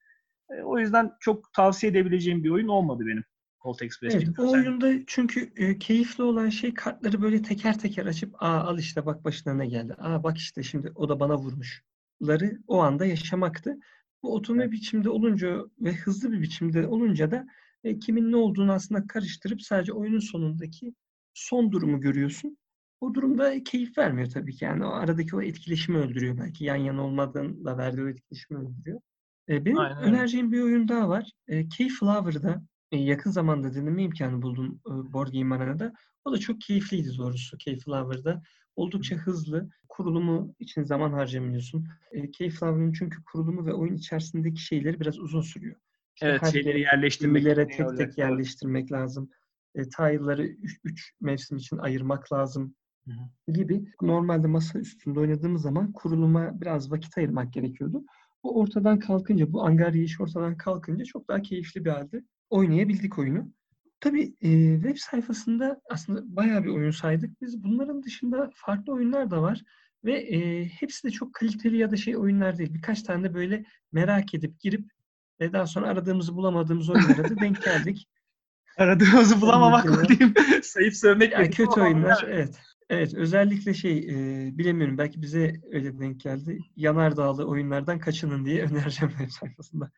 E, 0.49 0.61
o 0.63 0.79
yüzden 0.79 1.11
çok 1.19 1.53
tavsiye 1.53 1.91
edebileceğim 1.91 2.43
bir 2.43 2.49
oyun 2.49 2.67
olmadı 2.67 3.03
benim 3.07 3.23
Colt 3.63 3.81
Express. 3.81 4.15
Evet, 4.15 4.37
bu 4.37 4.51
oyunda 4.51 4.93
çünkü 5.07 5.51
e, 5.55 5.79
keyifli 5.79 6.23
olan 6.23 6.49
şey 6.49 6.73
kartları 6.73 7.21
böyle 7.21 7.41
teker 7.41 7.79
teker 7.79 8.05
açıp 8.05 8.43
aa 8.43 8.59
al 8.59 8.79
işte 8.79 9.05
bak 9.05 9.23
başına 9.23 9.53
ne 9.53 9.67
geldi. 9.67 9.95
Aa 9.97 10.23
bak 10.23 10.37
işte 10.37 10.63
şimdi 10.63 10.91
o 10.95 11.09
da 11.09 11.19
bana 11.19 11.37
vurmuşları 11.37 12.59
o 12.67 12.79
anda 12.79 13.05
yaşamaktı. 13.05 13.77
Bu 14.23 14.35
otonom 14.35 14.61
Evet. 14.61 14.71
biçimde 14.71 15.09
olunca 15.09 15.65
ve 15.79 15.93
hızlı 15.93 16.31
bir 16.31 16.41
biçimde 16.41 16.87
olunca 16.87 17.31
da 17.31 17.47
e, 17.83 17.99
kimin 17.99 18.31
ne 18.31 18.35
olduğunu 18.35 18.71
aslında 18.71 19.07
karıştırıp 19.07 19.61
sadece 19.61 19.93
oyunun 19.93 20.19
sonundaki 20.19 20.93
son 21.33 21.71
durumu 21.71 22.01
görüyorsun. 22.01 22.57
O 23.01 23.13
durumda 23.13 23.63
keyif 23.63 23.97
vermiyor 23.97 24.29
tabii 24.29 24.55
ki. 24.55 24.65
Yani 24.65 24.85
o 24.85 24.89
aradaki 24.89 25.35
o 25.35 25.41
etkileşimi 25.41 25.97
öldürüyor 25.97 26.37
belki. 26.37 26.63
Yan 26.63 26.75
yana 26.75 27.05
olmadığında 27.05 27.77
verdiği 27.77 28.03
o 28.03 28.07
etkileşimi 28.07 28.59
öldürüyor. 28.59 29.01
E, 29.49 29.65
benim 29.65 29.77
Aynen 29.77 30.03
önereceğim 30.03 30.51
bir 30.51 30.61
oyun 30.61 30.87
daha 30.87 31.09
var. 31.09 31.31
E, 31.47 31.69
Keyflower'da 31.69 32.63
yakın 32.97 33.31
zamanda 33.31 33.73
deneme 33.73 34.03
imkanı 34.03 34.41
buldum 34.41 34.81
e, 34.87 35.13
Board 35.13 35.33
Game 35.33 35.55
Arena'da. 35.55 35.93
O 36.25 36.31
da 36.31 36.37
çok 36.37 36.61
keyifliydi 36.61 37.17
doğrusu 37.17 37.57
Keyflower'da. 37.57 38.43
Oldukça 38.75 39.15
hızlı. 39.15 39.69
Kurulumu 39.89 40.55
için 40.59 40.83
zaman 40.83 41.13
harcamıyorsun. 41.13 41.87
E, 42.11 42.31
Keyflower'ın 42.31 42.93
çünkü 42.93 43.23
kurulumu 43.23 43.65
ve 43.65 43.73
oyun 43.73 43.93
içerisindeki 43.93 44.61
şeyleri 44.61 44.99
biraz 44.99 45.19
uzun 45.19 45.41
sürüyor. 45.41 45.75
İşte 46.15 46.27
Evet, 46.27 46.51
şeyleri 46.51 46.81
yerleştirmek. 46.81 47.43
Tek 47.43 47.57
olacak, 47.57 47.97
tek 47.97 48.07
evet. 48.07 48.17
yerleştirmek 48.17 48.91
lazım. 48.91 49.29
E, 49.75 49.83
tile'ları 49.83 50.43
3 50.83 51.13
mevsim 51.21 51.57
için 51.57 51.77
ayırmak 51.77 52.33
lazım 52.33 52.75
Hı 53.07 53.11
hı. 53.11 53.53
gibi. 53.53 53.85
Normalde 54.01 54.47
masa 54.47 54.79
üstünde 54.79 55.19
oynadığımız 55.19 55.61
zaman 55.61 55.91
kuruluma 55.91 56.61
biraz 56.61 56.91
vakit 56.91 57.17
ayırmak 57.17 57.53
gerekiyordu. 57.53 58.03
Bu 58.43 58.59
ortadan 58.59 58.99
kalkınca, 58.99 59.53
bu 59.53 59.65
angarya 59.65 60.03
iş 60.03 60.21
ortadan 60.21 60.57
kalkınca 60.57 61.05
çok 61.05 61.27
daha 61.27 61.41
keyifli 61.41 61.85
bir 61.85 61.89
halde 61.89 62.23
oynayabildik 62.51 63.19
oyunu. 63.19 63.51
Tabii 63.99 64.35
e, 64.41 64.75
web 64.75 64.97
sayfasında 64.97 65.81
aslında 65.89 66.35
bayağı 66.35 66.63
bir 66.63 66.69
oyun 66.69 66.91
saydık. 66.91 67.41
Biz 67.41 67.63
bunların 67.63 68.03
dışında 68.03 68.49
farklı 68.55 68.93
oyunlar 68.93 69.31
da 69.31 69.41
var. 69.41 69.61
Ve 70.05 70.13
e, 70.13 70.65
hepsi 70.65 71.07
de 71.07 71.11
çok 71.11 71.33
kaliteli 71.33 71.77
ya 71.77 71.91
da 71.91 71.97
şey 71.97 72.17
oyunlar 72.17 72.57
değil. 72.57 72.73
Birkaç 72.73 73.03
tane 73.03 73.23
de 73.23 73.33
böyle 73.33 73.65
merak 73.91 74.33
edip 74.33 74.59
girip 74.59 74.91
ve 75.39 75.53
daha 75.53 75.67
sonra 75.67 75.87
aradığımızı 75.87 76.35
bulamadığımız 76.35 76.89
oyunlara 76.89 77.29
da 77.29 77.39
denk 77.39 77.63
geldik. 77.63 78.07
Aradığımızı 78.77 79.41
bulamamak 79.41 79.85
mı 79.85 80.07
diyeyim. 80.07 80.33
Sayıp 80.63 80.95
sövmek 80.95 81.31
Yani 81.33 81.49
kötü 81.49 81.81
oyunlar 81.81 82.25
evet. 82.27 82.59
Evet 82.89 83.13
özellikle 83.13 83.73
şey 83.73 83.97
e, 83.97 84.49
bilemiyorum 84.57 84.97
belki 84.97 85.21
bize 85.21 85.61
öyle 85.71 85.99
denk 85.99 86.19
geldi. 86.19 86.59
Yanardağlı 86.75 87.47
oyunlardan 87.47 87.99
kaçının 87.99 88.45
diye 88.45 88.63
önereceğim 88.71 89.13
web 89.17 89.29
sayfasında. 89.29 89.91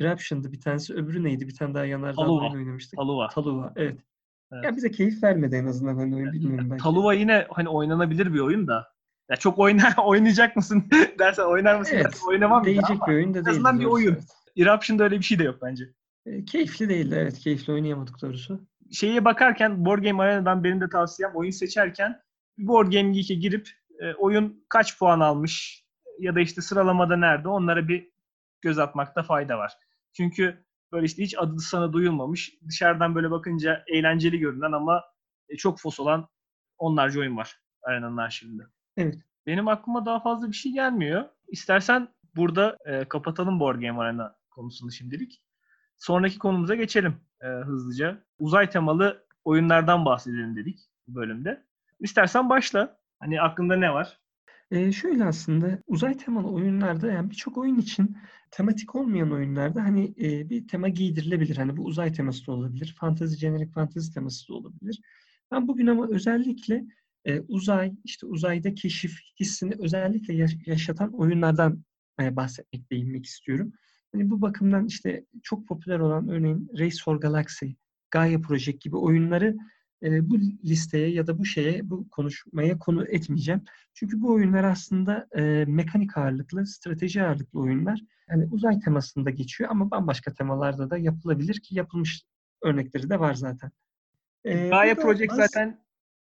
Eruption'dı 0.00 0.52
bir 0.52 0.60
tanesi 0.60 0.94
öbürü 0.94 1.24
neydi? 1.24 1.48
Bir 1.48 1.54
tane 1.54 1.74
daha 1.74 1.84
yanardağlı 1.84 2.16
Taluva. 2.16 2.42
oyun 2.42 2.54
oynamıştık. 2.56 2.96
Taluva. 2.98 3.28
Taluva 3.28 3.72
evet. 3.76 3.98
Evet. 4.52 4.64
Ya 4.64 4.76
bize 4.76 4.90
keyif 4.90 5.22
vermedi 5.22 5.56
en 5.56 5.66
azından 5.66 5.96
hani 5.96 6.16
oyun 6.16 6.32
bilmiyorum 6.32 6.70
belki. 6.70 6.82
Taluva 6.82 7.14
yine 7.14 7.46
hani 7.50 7.68
oynanabilir 7.68 8.34
bir 8.34 8.40
oyun 8.40 8.66
da. 8.66 8.88
Ya 9.30 9.36
çok 9.36 9.58
oyna 9.58 9.82
oynayacak 10.04 10.56
mısın 10.56 10.84
dersen 11.18 11.44
oynar 11.44 11.78
mısın 11.78 11.94
Evet. 11.94 12.04
dersen 12.04 12.26
oynamam 12.28 12.64
Değecek 12.64 12.98
bir 13.08 13.12
oyun 13.12 13.30
da 13.30 13.44
değil. 13.44 13.48
azından 13.48 13.80
bir 13.80 13.84
oyun. 13.84 14.18
Eruption'da 14.58 15.04
öyle 15.04 15.18
bir 15.18 15.24
şey 15.24 15.38
de 15.38 15.44
yok 15.44 15.58
bence. 15.62 15.84
keyifli 16.46 16.88
değildi 16.88 17.16
evet. 17.18 17.38
Keyifli 17.38 17.72
oynayamadık 17.72 18.22
doğrusu. 18.22 18.60
Şeye 18.92 19.24
bakarken 19.24 19.84
Board 19.84 20.02
Game 20.04 20.22
Arena'dan 20.22 20.64
benim 20.64 20.80
de 20.80 20.88
tavsiyem 20.88 21.32
oyun 21.34 21.50
seçerken 21.50 22.20
Board 22.58 22.92
Game 22.92 23.12
Geek'e 23.12 23.34
girip 23.34 23.68
e, 24.00 24.14
oyun 24.14 24.64
kaç 24.68 24.98
puan 24.98 25.20
almış 25.20 25.84
ya 26.18 26.34
da 26.34 26.40
işte 26.40 26.60
sıralamada 26.60 27.16
nerede 27.16 27.48
onlara 27.48 27.88
bir 27.88 28.10
göz 28.62 28.78
atmakta 28.78 29.22
fayda 29.22 29.58
var. 29.58 29.72
Çünkü 30.12 30.64
böyle 30.92 31.06
işte 31.06 31.22
hiç 31.22 31.34
adı 31.38 31.58
sana 31.58 31.92
duyulmamış, 31.92 32.54
dışarıdan 32.68 33.14
böyle 33.14 33.30
bakınca 33.30 33.84
eğlenceli 33.86 34.38
görünen 34.38 34.72
ama 34.72 35.04
e, 35.48 35.56
çok 35.56 35.80
fos 35.80 36.00
olan 36.00 36.28
onlarca 36.78 37.20
oyun 37.20 37.36
var 37.36 37.60
Arena'nın 37.82 38.16
arşivinde. 38.16 38.62
Evet. 38.96 39.18
Benim 39.46 39.68
aklıma 39.68 40.06
daha 40.06 40.20
fazla 40.20 40.48
bir 40.48 40.56
şey 40.56 40.72
gelmiyor. 40.72 41.24
İstersen 41.48 42.08
burada 42.36 42.76
e, 42.84 43.04
kapatalım 43.04 43.60
Board 43.60 43.80
Game 43.80 44.00
Arena 44.02 44.36
konusunu 44.50 44.92
şimdilik. 44.92 45.42
Sonraki 45.96 46.38
konumuza 46.38 46.74
geçelim 46.74 47.16
e, 47.42 47.46
hızlıca. 47.46 48.24
Uzay 48.38 48.70
temalı 48.70 49.26
oyunlardan 49.44 50.04
bahsedelim 50.04 50.56
dedik 50.56 50.78
bu 51.06 51.14
bölümde. 51.14 51.66
İstersen 52.00 52.50
başla. 52.50 53.00
Hani 53.20 53.40
aklında 53.40 53.76
ne 53.76 53.92
var? 53.94 54.20
Ee, 54.70 54.92
şöyle 54.92 55.24
aslında 55.24 55.82
uzay 55.86 56.16
temalı 56.16 56.48
oyunlarda 56.50 57.12
yani 57.12 57.30
birçok 57.30 57.58
oyun 57.58 57.78
için 57.78 58.16
tematik 58.50 58.94
olmayan 58.94 59.32
oyunlarda 59.32 59.82
hani 59.82 60.14
e, 60.20 60.50
bir 60.50 60.68
tema 60.68 60.88
giydirilebilir. 60.88 61.56
Hani 61.56 61.76
bu 61.76 61.84
uzay 61.84 62.12
teması 62.12 62.46
da 62.46 62.52
olabilir. 62.52 62.94
Fantazi, 62.98 63.38
jenerik 63.38 63.72
fantazi 63.72 64.14
teması 64.14 64.48
da 64.48 64.54
olabilir. 64.54 65.00
Ben 65.50 65.68
bugün 65.68 65.86
ama 65.86 66.08
özellikle 66.08 66.84
e, 67.24 67.40
uzay, 67.40 67.92
işte 68.04 68.26
uzayda 68.26 68.74
keşif 68.74 69.18
hissini 69.40 69.74
özellikle 69.78 70.34
yaş- 70.34 70.66
yaşatan 70.66 71.12
oyunlardan 71.12 71.84
e, 72.20 72.36
bahsetmek, 72.36 72.90
değinmek 72.90 73.26
istiyorum. 73.26 73.72
Hani 74.12 74.30
bu 74.30 74.42
bakımdan 74.42 74.86
işte 74.86 75.24
çok 75.42 75.68
popüler 75.68 75.98
olan 75.98 76.28
örneğin 76.28 76.70
Race 76.78 76.96
for 77.04 77.20
Galaxy, 77.20 77.66
Gaia 78.10 78.40
Project 78.40 78.80
gibi 78.80 78.96
oyunları 78.96 79.56
e, 80.02 80.30
bu 80.30 80.38
listeye 80.40 81.10
ya 81.10 81.26
da 81.26 81.38
bu 81.38 81.44
şeye, 81.44 81.90
bu 81.90 82.08
konuşmaya 82.08 82.78
konu 82.78 83.04
etmeyeceğim. 83.08 83.64
Çünkü 83.94 84.20
bu 84.22 84.32
oyunlar 84.32 84.64
aslında 84.64 85.28
e, 85.36 85.64
mekanik 85.68 86.16
ağırlıklı, 86.16 86.66
strateji 86.66 87.22
ağırlıklı 87.22 87.60
oyunlar. 87.60 88.00
Yani 88.30 88.48
uzay 88.50 88.80
temasında 88.80 89.30
geçiyor 89.30 89.70
ama 89.70 89.90
bambaşka 89.90 90.34
temalarda 90.34 90.90
da 90.90 90.98
yapılabilir 90.98 91.60
ki 91.60 91.74
yapılmış 91.74 92.22
örnekleri 92.62 93.10
de 93.10 93.20
var 93.20 93.34
zaten. 93.34 93.70
E, 94.44 94.68
Gaia 94.68 94.94
Project 94.94 95.30
bazı- 95.30 95.42
zaten 95.42 95.84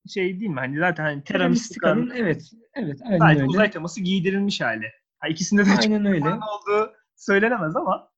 şey 0.08 0.40
değil 0.40 0.52
mi? 0.52 0.60
Hani 0.60 0.80
zaten 0.80 1.24
hani 1.32 1.50
Mystica'nın 1.50 2.10
evet, 2.10 2.52
evet 2.74 3.00
aynen 3.04 3.20
sadece 3.20 3.40
öyle. 3.42 3.50
uzay 3.50 3.72
teması 3.72 4.02
giydirilmiş 4.02 4.62
hali. 4.62 4.92
Ha, 5.20 5.28
ikisinde 5.28 5.66
de 5.66 5.70
Aynen 5.80 6.06
öyle. 6.06 6.26
olduğu 6.30 6.94
söylenemez 7.16 7.76
ama 7.76 8.10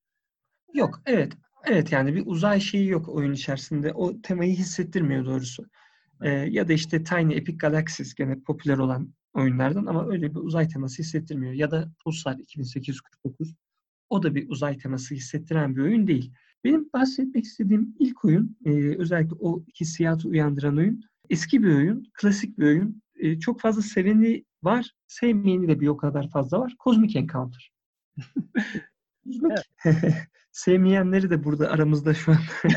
Yok, 0.74 1.02
evet. 1.06 1.34
Evet 1.66 1.92
yani 1.92 2.16
bir 2.16 2.24
uzay 2.26 2.60
şeyi 2.60 2.88
yok 2.88 3.10
oyun 3.10 3.34
içerisinde. 3.34 3.94
O 3.94 4.22
temayı 4.22 4.56
hissettirmiyor 4.56 5.26
doğrusu. 5.26 5.70
Ee, 6.22 6.30
ya 6.30 6.68
da 6.68 6.74
işte 6.74 7.04
Tiny 7.04 7.38
Epic 7.38 7.58
Galaxies 7.58 8.16
gene 8.16 8.40
popüler 8.40 8.78
olan 8.78 9.14
oyunlardan 9.34 9.86
ama 9.86 10.08
öyle 10.08 10.36
bir 10.36 10.40
uzay 10.40 10.68
teması 10.68 11.04
hissettirmiyor. 11.04 11.54
Ya 11.54 11.72
da 11.72 11.92
Pulsar 12.04 12.38
2849 12.38 13.56
o 14.10 14.24
da 14.24 14.36
bir 14.36 14.50
uzay 14.50 14.78
teması 14.78 15.16
hissettiren 15.16 15.76
bir 15.76 15.82
oyun 15.82 16.08
değil. 16.08 16.34
Benim 16.64 16.90
bahsetmek 16.94 17.44
istediğim 17.46 17.96
ilk 18.00 18.26
oyun, 18.26 18.58
e, 18.66 18.72
özellikle 18.98 19.36
o 19.40 19.64
hissiyatı 19.80 20.28
uyandıran 20.28 20.78
oyun, 20.78 21.02
eski 21.30 21.64
bir 21.64 21.76
oyun, 21.76 22.12
klasik 22.14 22.60
bir 22.60 22.66
oyun. 22.66 23.02
E, 23.16 23.40
çok 23.40 23.62
fazla 23.62 23.82
seveni 23.82 24.46
var, 24.64 24.92
sevmeyeni 25.08 25.68
de 25.68 25.80
bir 25.80 25.88
o 25.88 25.98
kadar 25.98 26.30
fazla 26.30 26.60
var. 26.60 26.76
Cosmic 26.84 27.20
Encounter. 27.20 27.72
Cosmic. 29.26 29.64
Sevmeyenleri 30.52 31.30
de 31.30 31.44
burada 31.44 31.70
aramızda 31.70 32.14
şu 32.14 32.32
an. 32.32 32.38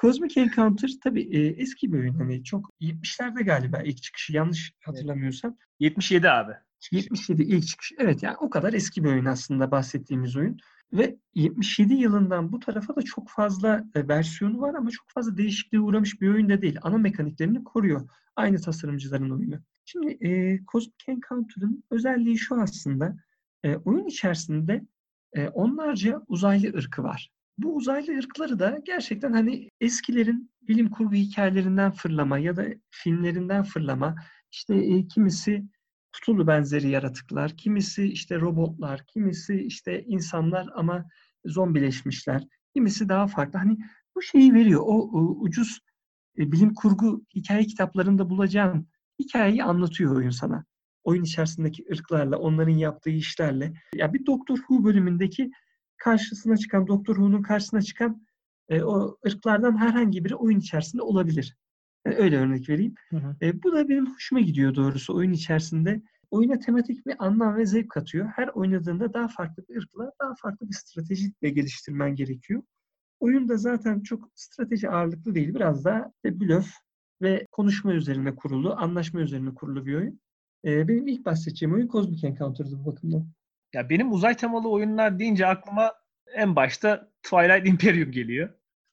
Cosmic 0.00 0.40
Encounter 0.40 0.90
tabii 1.04 1.22
e, 1.22 1.46
eski 1.46 1.92
bir 1.92 1.98
oyun. 1.98 2.14
Hani 2.14 2.44
çok 2.44 2.70
70'lerde 2.80 3.44
galiba 3.44 3.78
ilk 3.82 4.02
çıkışı 4.02 4.32
yanlış 4.32 4.72
hatırlamıyorsam. 4.84 5.56
77 5.80 6.30
abi. 6.30 6.52
77 6.92 7.42
ilk 7.42 7.66
çıkış. 7.66 7.92
Evet 7.98 8.22
yani 8.22 8.36
o 8.36 8.50
kadar 8.50 8.72
eski 8.72 9.04
bir 9.04 9.08
oyun 9.08 9.24
aslında 9.24 9.70
bahsettiğimiz 9.70 10.36
oyun. 10.36 10.58
Ve 10.92 11.16
77 11.34 11.94
yılından 11.94 12.52
bu 12.52 12.60
tarafa 12.60 12.96
da 12.96 13.02
çok 13.02 13.28
fazla 13.28 13.84
e, 13.94 14.08
versiyonu 14.08 14.60
var 14.60 14.74
ama 14.74 14.90
çok 14.90 15.10
fazla 15.10 15.36
değişikliğe 15.36 15.80
uğramış 15.80 16.20
bir 16.20 16.28
oyun 16.28 16.48
da 16.48 16.62
değil. 16.62 16.78
Ana 16.82 16.98
mekaniklerini 16.98 17.64
koruyor. 17.64 18.08
Aynı 18.36 18.60
tasarımcıların 18.60 19.30
oyunu. 19.30 19.60
Şimdi 19.84 20.26
e, 20.26 20.60
Cosmic 20.72 21.04
Encounter'ın 21.08 21.84
özelliği 21.90 22.38
şu 22.38 22.60
aslında. 22.60 23.16
E, 23.64 23.76
oyun 23.76 24.06
içerisinde 24.06 24.82
e, 25.32 25.48
onlarca 25.48 26.22
uzaylı 26.28 26.78
ırkı 26.78 27.02
var. 27.02 27.30
Bu 27.58 27.76
uzaylı 27.76 28.18
ırkları 28.18 28.58
da 28.58 28.78
gerçekten 28.84 29.32
hani 29.32 29.70
eskilerin 29.80 30.50
bilim 30.62 30.90
kurgu 30.90 31.14
hikayelerinden 31.14 31.90
fırlama 31.90 32.38
ya 32.38 32.56
da 32.56 32.66
filmlerinden 32.90 33.62
fırlama 33.62 34.16
işte 34.52 34.74
e, 34.74 35.06
kimisi 35.06 35.64
Cthulhu 36.12 36.46
benzeri 36.46 36.88
yaratıklar, 36.88 37.56
kimisi 37.56 38.04
işte 38.04 38.40
robotlar, 38.40 39.04
kimisi 39.06 39.54
işte 39.62 40.04
insanlar 40.04 40.68
ama 40.74 41.08
zombileşmişler, 41.44 42.46
kimisi 42.74 43.08
daha 43.08 43.26
farklı. 43.26 43.58
Hani 43.58 43.78
bu 44.16 44.22
şeyi 44.22 44.54
veriyor. 44.54 44.80
O, 44.84 44.94
o 44.98 45.36
ucuz 45.40 45.80
e, 46.38 46.52
bilim 46.52 46.74
kurgu 46.74 47.24
hikaye 47.34 47.64
kitaplarında 47.64 48.30
bulacağın 48.30 48.88
hikayeyi 49.18 49.64
anlatıyor 49.64 50.16
oyun 50.16 50.30
sana. 50.30 50.64
Oyun 51.04 51.22
içerisindeki 51.22 51.84
ırklarla, 51.92 52.38
onların 52.38 52.72
yaptığı 52.72 53.10
işlerle. 53.10 53.72
Ya 53.94 54.12
bir 54.12 54.26
Doctor 54.26 54.56
Who 54.56 54.84
bölümündeki 54.84 55.50
karşısına 55.96 56.56
çıkan, 56.56 56.86
Doctor 56.86 57.14
Who'nun 57.14 57.42
karşısına 57.42 57.82
çıkan 57.82 58.26
e, 58.68 58.82
o 58.82 59.16
ırklardan 59.26 59.76
herhangi 59.76 60.24
biri 60.24 60.34
oyun 60.34 60.58
içerisinde 60.58 61.02
olabilir. 61.02 61.56
E, 62.06 62.10
öyle 62.10 62.38
örnek 62.38 62.68
vereyim. 62.68 62.94
Hı 63.10 63.16
hı. 63.16 63.36
E, 63.42 63.62
bu 63.62 63.72
da 63.72 63.88
benim 63.88 64.14
hoşuma 64.14 64.40
gidiyor 64.40 64.74
doğrusu 64.74 65.14
oyun 65.14 65.32
içerisinde. 65.32 66.02
Oyuna 66.30 66.58
tematik 66.58 67.06
bir 67.06 67.14
anlam 67.18 67.56
ve 67.56 67.66
zevk 67.66 67.90
katıyor. 67.90 68.28
Her 68.36 68.48
oynadığında 68.48 69.14
daha 69.14 69.28
farklı 69.28 69.64
bir 69.68 69.76
ırkla, 69.76 70.12
daha 70.20 70.34
farklı 70.42 70.68
bir 70.68 70.74
strateji 70.74 71.32
de 71.42 71.50
geliştirmen 71.50 72.14
gerekiyor. 72.14 72.62
Oyun 73.20 73.48
da 73.48 73.56
zaten 73.56 74.00
çok 74.00 74.28
strateji 74.34 74.90
ağırlıklı 74.90 75.34
değil. 75.34 75.54
Biraz 75.54 75.84
daha 75.84 76.12
işte 76.16 76.40
blöf 76.40 76.70
ve 77.22 77.46
konuşma 77.52 77.92
üzerine 77.92 78.34
kurulu, 78.34 78.74
anlaşma 78.76 79.20
üzerine 79.20 79.54
kurulu 79.54 79.86
bir 79.86 79.94
oyun. 79.94 80.20
E, 80.64 80.88
benim 80.88 81.06
ilk 81.06 81.26
bahsedeceğim 81.26 81.74
oyun 81.74 81.88
Cosmic 81.88 82.26
Encounter'dı 82.26 82.84
bu 82.84 82.92
bakımdan. 82.92 83.26
Ya 83.72 83.90
benim 83.90 84.12
uzay 84.12 84.36
temalı 84.36 84.68
oyunlar 84.68 85.18
deyince 85.18 85.46
aklıma 85.46 85.92
en 86.34 86.56
başta 86.56 87.08
Twilight 87.22 87.68
Imperium 87.68 88.10
geliyor. 88.10 88.48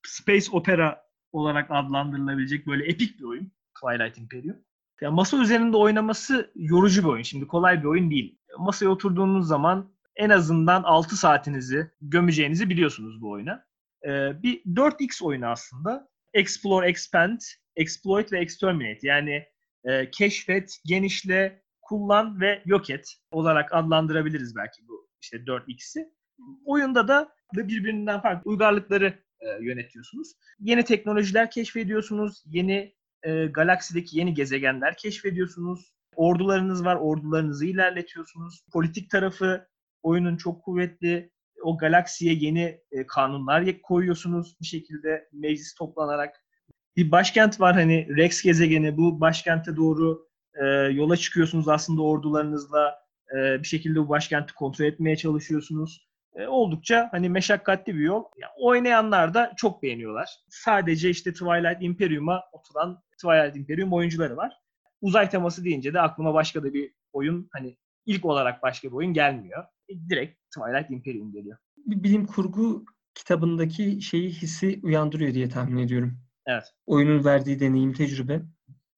Space 0.07 0.51
Opera 0.51 1.07
olarak 1.31 1.71
adlandırılabilecek 1.71 2.67
böyle 2.67 2.85
epik 2.85 3.19
bir 3.19 3.23
oyun 3.23 3.51
Twilight 3.75 4.17
Imperium. 4.17 4.57
Ya 5.01 5.11
masa 5.11 5.37
üzerinde 5.37 5.77
oynaması 5.77 6.51
yorucu 6.55 7.03
bir 7.03 7.07
oyun. 7.07 7.23
Şimdi 7.23 7.47
kolay 7.47 7.79
bir 7.83 7.87
oyun 7.87 8.11
değil. 8.11 8.39
Masaya 8.59 8.89
oturduğunuz 8.89 9.47
zaman 9.47 9.91
en 10.15 10.29
azından 10.29 10.83
6 10.83 11.15
saatinizi 11.15 11.91
gömeceğinizi 12.01 12.69
biliyorsunuz 12.69 13.21
bu 13.21 13.31
oyuna. 13.31 13.65
Ee, 14.05 14.43
bir 14.43 14.63
4X 14.63 15.23
oyunu 15.23 15.45
aslında. 15.45 16.09
Explore, 16.33 16.89
Expand, 16.89 17.39
Exploit 17.75 18.31
ve 18.31 18.39
Exterminate. 18.39 19.07
Yani 19.07 19.45
e, 19.83 20.11
keşfet, 20.11 20.77
genişle, 20.85 21.61
kullan 21.81 22.41
ve 22.41 22.61
yok 22.65 22.89
et 22.89 23.13
olarak 23.31 23.73
adlandırabiliriz 23.73 24.55
belki 24.55 24.87
bu 24.87 25.09
işte 25.21 25.37
4X'i. 25.37 26.09
Oyunda 26.65 27.07
da 27.07 27.29
birbirinden 27.53 28.21
farklı 28.21 28.51
uygarlıkları 28.51 29.13
e, 29.39 29.47
yönetiyorsunuz. 29.61 30.33
Yeni 30.59 30.85
teknolojiler 30.85 31.51
keşfediyorsunuz. 31.51 32.43
Yeni 32.45 32.95
e, 33.23 33.45
galaksideki 33.45 34.17
yeni 34.19 34.33
gezegenler 34.33 34.97
keşfediyorsunuz. 34.97 35.93
Ordularınız 36.15 36.85
var, 36.85 36.95
ordularınızı 36.95 37.65
ilerletiyorsunuz. 37.65 38.65
Politik 38.73 39.09
tarafı 39.09 39.67
oyunun 40.03 40.37
çok 40.37 40.63
kuvvetli. 40.63 41.31
O 41.63 41.77
galaksiye 41.77 42.33
yeni 42.33 42.81
e, 42.91 43.07
kanunlar 43.07 43.81
koyuyorsunuz 43.81 44.55
bir 44.61 44.65
şekilde 44.65 45.29
meclis 45.33 45.75
toplanarak. 45.75 46.46
Bir 46.97 47.11
başkent 47.11 47.59
var 47.59 47.75
hani 47.75 48.17
Rex 48.17 48.41
gezegeni. 48.41 48.97
Bu 48.97 49.21
başkente 49.21 49.75
doğru 49.75 50.27
e, 50.61 50.65
yola 50.91 51.17
çıkıyorsunuz 51.17 51.67
aslında 51.67 52.01
ordularınızla. 52.01 52.95
E, 53.31 53.35
bir 53.35 53.67
şekilde 53.67 53.99
bu 53.99 54.09
başkenti 54.09 54.53
kontrol 54.53 54.85
etmeye 54.85 55.15
çalışıyorsunuz. 55.15 56.07
E, 56.35 56.47
oldukça 56.47 57.09
hani 57.11 57.29
meşakkatli 57.29 57.95
bir 57.95 57.99
yol. 57.99 58.23
Yani 58.37 58.51
oynayanlar 58.59 59.33
da 59.33 59.53
çok 59.57 59.83
beğeniyorlar. 59.83 60.29
Sadece 60.49 61.09
işte 61.09 61.33
Twilight 61.33 61.77
Imperium'a 61.81 62.43
oturan 62.51 63.03
Twilight 63.21 63.55
Imperium 63.55 63.93
oyuncuları 63.93 64.37
var. 64.37 64.53
Uzay 65.01 65.29
teması 65.29 65.63
deyince 65.65 65.93
de 65.93 66.01
aklıma 66.01 66.33
başka 66.33 66.63
da 66.63 66.73
bir 66.73 66.93
oyun 67.13 67.49
hani 67.51 67.77
ilk 68.05 68.25
olarak 68.25 68.63
başka 68.63 68.87
bir 68.87 68.93
oyun 68.93 69.13
gelmiyor. 69.13 69.63
E, 69.89 70.09
direkt 70.09 70.39
Twilight 70.55 70.91
Imperium 70.91 71.31
geliyor. 71.31 71.57
Bir 71.77 72.03
bilim 72.03 72.25
kurgu 72.25 72.85
kitabındaki 73.13 74.01
şeyi 74.01 74.29
hissi 74.29 74.79
uyandırıyor 74.83 75.33
diye 75.33 75.49
tahmin 75.49 75.77
ediyorum. 75.77 76.26
Evet. 76.47 76.63
Oyunun 76.85 77.25
verdiği 77.25 77.59
deneyim, 77.59 77.93
tecrübe. 77.93 78.41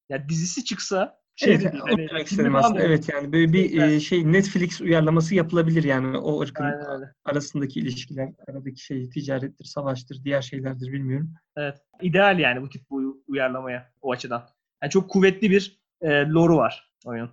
Ya 0.09 0.29
dizisi 0.29 0.65
çıksa 0.65 1.19
şey 1.35 1.53
evet, 1.53 1.73
değil, 1.73 1.83
o 1.83 1.88
hani 1.88 2.07
demek 2.09 2.27
istedim 2.27 2.55
aslında. 2.55 2.79
da- 2.79 2.83
Evet 2.83 3.09
yani 3.13 3.31
böyle 3.31 3.53
bir 3.53 3.79
Evet. 3.79 4.01
şey 4.01 4.31
Netflix 4.31 4.81
uyarlaması 4.81 5.35
yapılabilir 5.35 5.83
yani 5.83 6.17
o 6.17 6.41
ırkın 6.41 6.63
Aynen 6.63 7.13
arasındaki 7.25 7.79
ilişkiler, 7.79 8.33
aradaki 8.47 8.83
şey 8.83 9.09
ticarettir, 9.09 9.65
savaştır, 9.65 10.23
diğer 10.23 10.41
şeylerdir 10.41 10.91
bilmiyorum. 10.91 11.33
Evet. 11.57 11.77
İdeal 12.01 12.39
yani 12.39 12.62
bu 12.62 12.69
tip 12.69 12.89
bu 12.89 13.23
uyarlamaya 13.27 13.91
o 14.01 14.12
açıdan. 14.12 14.49
Yani 14.83 14.91
çok 14.91 15.09
kuvvetli 15.09 15.51
bir 15.51 15.81
e, 16.01 16.09
lore'u 16.09 16.57
var 16.57 16.91
oyunun. 17.05 17.31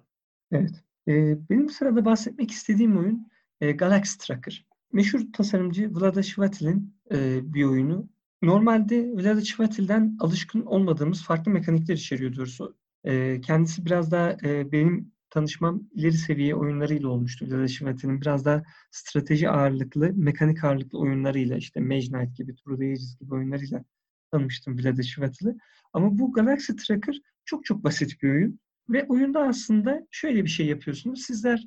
Evet. 0.52 0.84
E, 1.08 1.12
benim 1.50 1.68
sırada 1.68 2.04
bahsetmek 2.04 2.50
istediğim 2.50 2.98
oyun 2.98 3.28
e, 3.60 3.72
Galaxy 3.72 4.26
Tracker. 4.26 4.66
Meşhur 4.92 5.20
tasarımcı 5.32 5.94
Vlada 5.94 6.20
Chvátil'in 6.20 6.94
e, 7.12 7.40
bir 7.54 7.64
oyunu. 7.64 8.08
Normalde 8.42 9.12
Vlada 9.12 9.40
Chvátil'den 9.40 10.16
alışkın 10.20 10.62
olmadığımız 10.62 11.24
farklı 11.24 11.52
mekanikler 11.52 11.94
içeriyor 11.94 12.36
doğrusu. 12.36 12.76
E, 13.04 13.40
kendisi 13.40 13.86
biraz 13.86 14.10
daha 14.10 14.36
e, 14.44 14.72
benim 14.72 15.12
tanışmam 15.30 15.82
ileri 15.94 16.12
seviye 16.12 16.54
oyunlarıyla 16.54 17.08
olmuştu. 17.08 17.46
Vlada 17.46 17.68
Chvátil'in 17.68 18.20
biraz 18.20 18.44
daha 18.44 18.62
strateji 18.90 19.50
ağırlıklı, 19.50 20.12
mekanik 20.14 20.64
ağırlıklı 20.64 20.98
oyunlarıyla 20.98 21.56
işte 21.56 21.80
Mage 21.80 22.06
Knight 22.06 22.36
gibi, 22.36 22.54
True 22.54 22.78
the 22.78 22.84
Ages 22.84 23.18
gibi 23.18 23.34
oyunlarıyla 23.34 23.84
tanımıştım 24.30 24.78
Vlada 24.78 25.02
Chvátil'i. 25.02 25.56
Ama 25.92 26.18
bu 26.18 26.32
Galaxy 26.32 26.72
Tracker 26.72 27.20
çok 27.44 27.64
çok 27.64 27.84
basit 27.84 28.22
bir 28.22 28.30
oyun. 28.30 28.60
Ve 28.88 29.06
oyunda 29.08 29.48
aslında 29.48 30.06
şöyle 30.10 30.44
bir 30.44 30.50
şey 30.50 30.66
yapıyorsunuz. 30.66 31.22
Sizler 31.22 31.66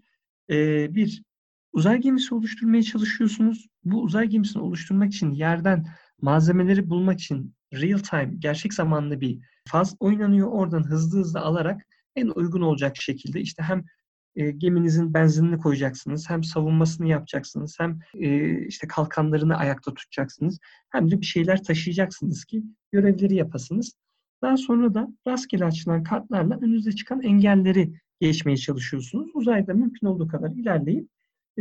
e, 0.49 0.88
bir 0.95 1.23
uzay 1.73 2.01
gemisi 2.01 2.36
oluşturmaya 2.36 2.84
çalışıyorsunuz. 2.84 3.67
Bu 3.84 4.01
uzay 4.01 4.27
gemisini 4.27 4.62
oluşturmak 4.62 5.13
için 5.13 5.32
yerden 5.32 5.86
malzemeleri 6.21 6.89
bulmak 6.89 7.19
için 7.19 7.55
real 7.73 7.99
time, 7.99 8.34
gerçek 8.39 8.73
zamanlı 8.73 9.21
bir 9.21 9.39
faz 9.67 9.95
oynanıyor. 9.99 10.47
Oradan 10.47 10.84
hızlı 10.84 11.19
hızlı 11.19 11.39
alarak 11.39 11.82
en 12.15 12.27
uygun 12.27 12.62
olacak 12.62 12.95
şekilde 12.97 13.41
işte 13.41 13.63
hem 13.63 13.86
e, 14.36 14.51
geminizin 14.51 15.13
benzinini 15.13 15.58
koyacaksınız, 15.58 16.29
hem 16.29 16.43
savunmasını 16.43 17.08
yapacaksınız, 17.08 17.75
hem 17.79 17.99
e, 18.13 18.58
işte 18.65 18.88
kalkanlarını 18.88 19.58
ayakta 19.58 19.93
tutacaksınız, 19.93 20.60
hem 20.89 21.12
de 21.12 21.21
bir 21.21 21.25
şeyler 21.25 21.63
taşıyacaksınız 21.63 22.45
ki 22.45 22.63
görevleri 22.91 23.36
yapasınız. 23.36 23.93
Daha 24.41 24.58
sonra 24.58 24.93
da 24.93 25.08
rastgele 25.27 25.65
açılan 25.65 26.03
kartlarla 26.03 26.58
önünüze 26.58 26.91
çıkan 26.91 27.21
engelleri 27.21 27.93
geçmeye 28.21 28.58
çalışıyorsunuz. 28.58 29.32
Uzayda 29.34 29.73
mümkün 29.73 30.08
olduğu 30.08 30.27
kadar 30.27 30.49
ilerleyip 30.49 31.10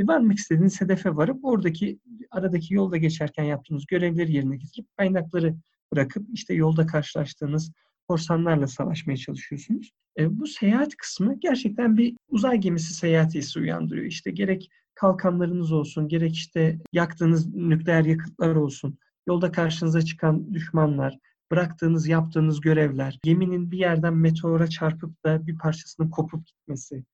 varmak 0.06 0.38
istediğiniz 0.38 0.80
hedefe 0.80 1.16
varıp 1.16 1.44
oradaki 1.44 1.98
aradaki 2.30 2.74
yolda 2.74 2.96
geçerken 2.96 3.44
yaptığınız 3.44 3.86
görevleri 3.86 4.32
yerine 4.32 4.56
getirip 4.56 4.96
kaynakları 4.96 5.54
bırakıp 5.92 6.26
işte 6.32 6.54
yolda 6.54 6.86
karşılaştığınız 6.86 7.72
korsanlarla 8.08 8.66
savaşmaya 8.66 9.16
çalışıyorsunuz. 9.16 9.90
E, 10.18 10.38
bu 10.38 10.46
seyahat 10.46 10.96
kısmı 10.96 11.40
gerçekten 11.40 11.96
bir 11.96 12.16
uzay 12.28 12.58
gemisi 12.58 12.94
seyahati 12.94 13.38
hissi 13.38 13.58
uyandırıyor. 13.58 14.06
İşte 14.06 14.30
gerek 14.30 14.70
kalkanlarınız 14.94 15.72
olsun, 15.72 16.08
gerek 16.08 16.34
işte 16.34 16.78
yaktığınız 16.92 17.54
nükleer 17.54 18.04
yakıtlar 18.04 18.54
olsun, 18.54 18.98
yolda 19.26 19.52
karşınıza 19.52 20.02
çıkan 20.02 20.54
düşmanlar, 20.54 21.18
bıraktığınız, 21.50 22.08
yaptığınız 22.08 22.60
görevler, 22.60 23.18
geminin 23.22 23.70
bir 23.70 23.78
yerden 23.78 24.14
meteora 24.14 24.66
çarpıp 24.66 25.24
da 25.24 25.46
bir 25.46 25.58
parçasının 25.58 26.10
kopup 26.10 26.46
gitmesi 26.46 27.04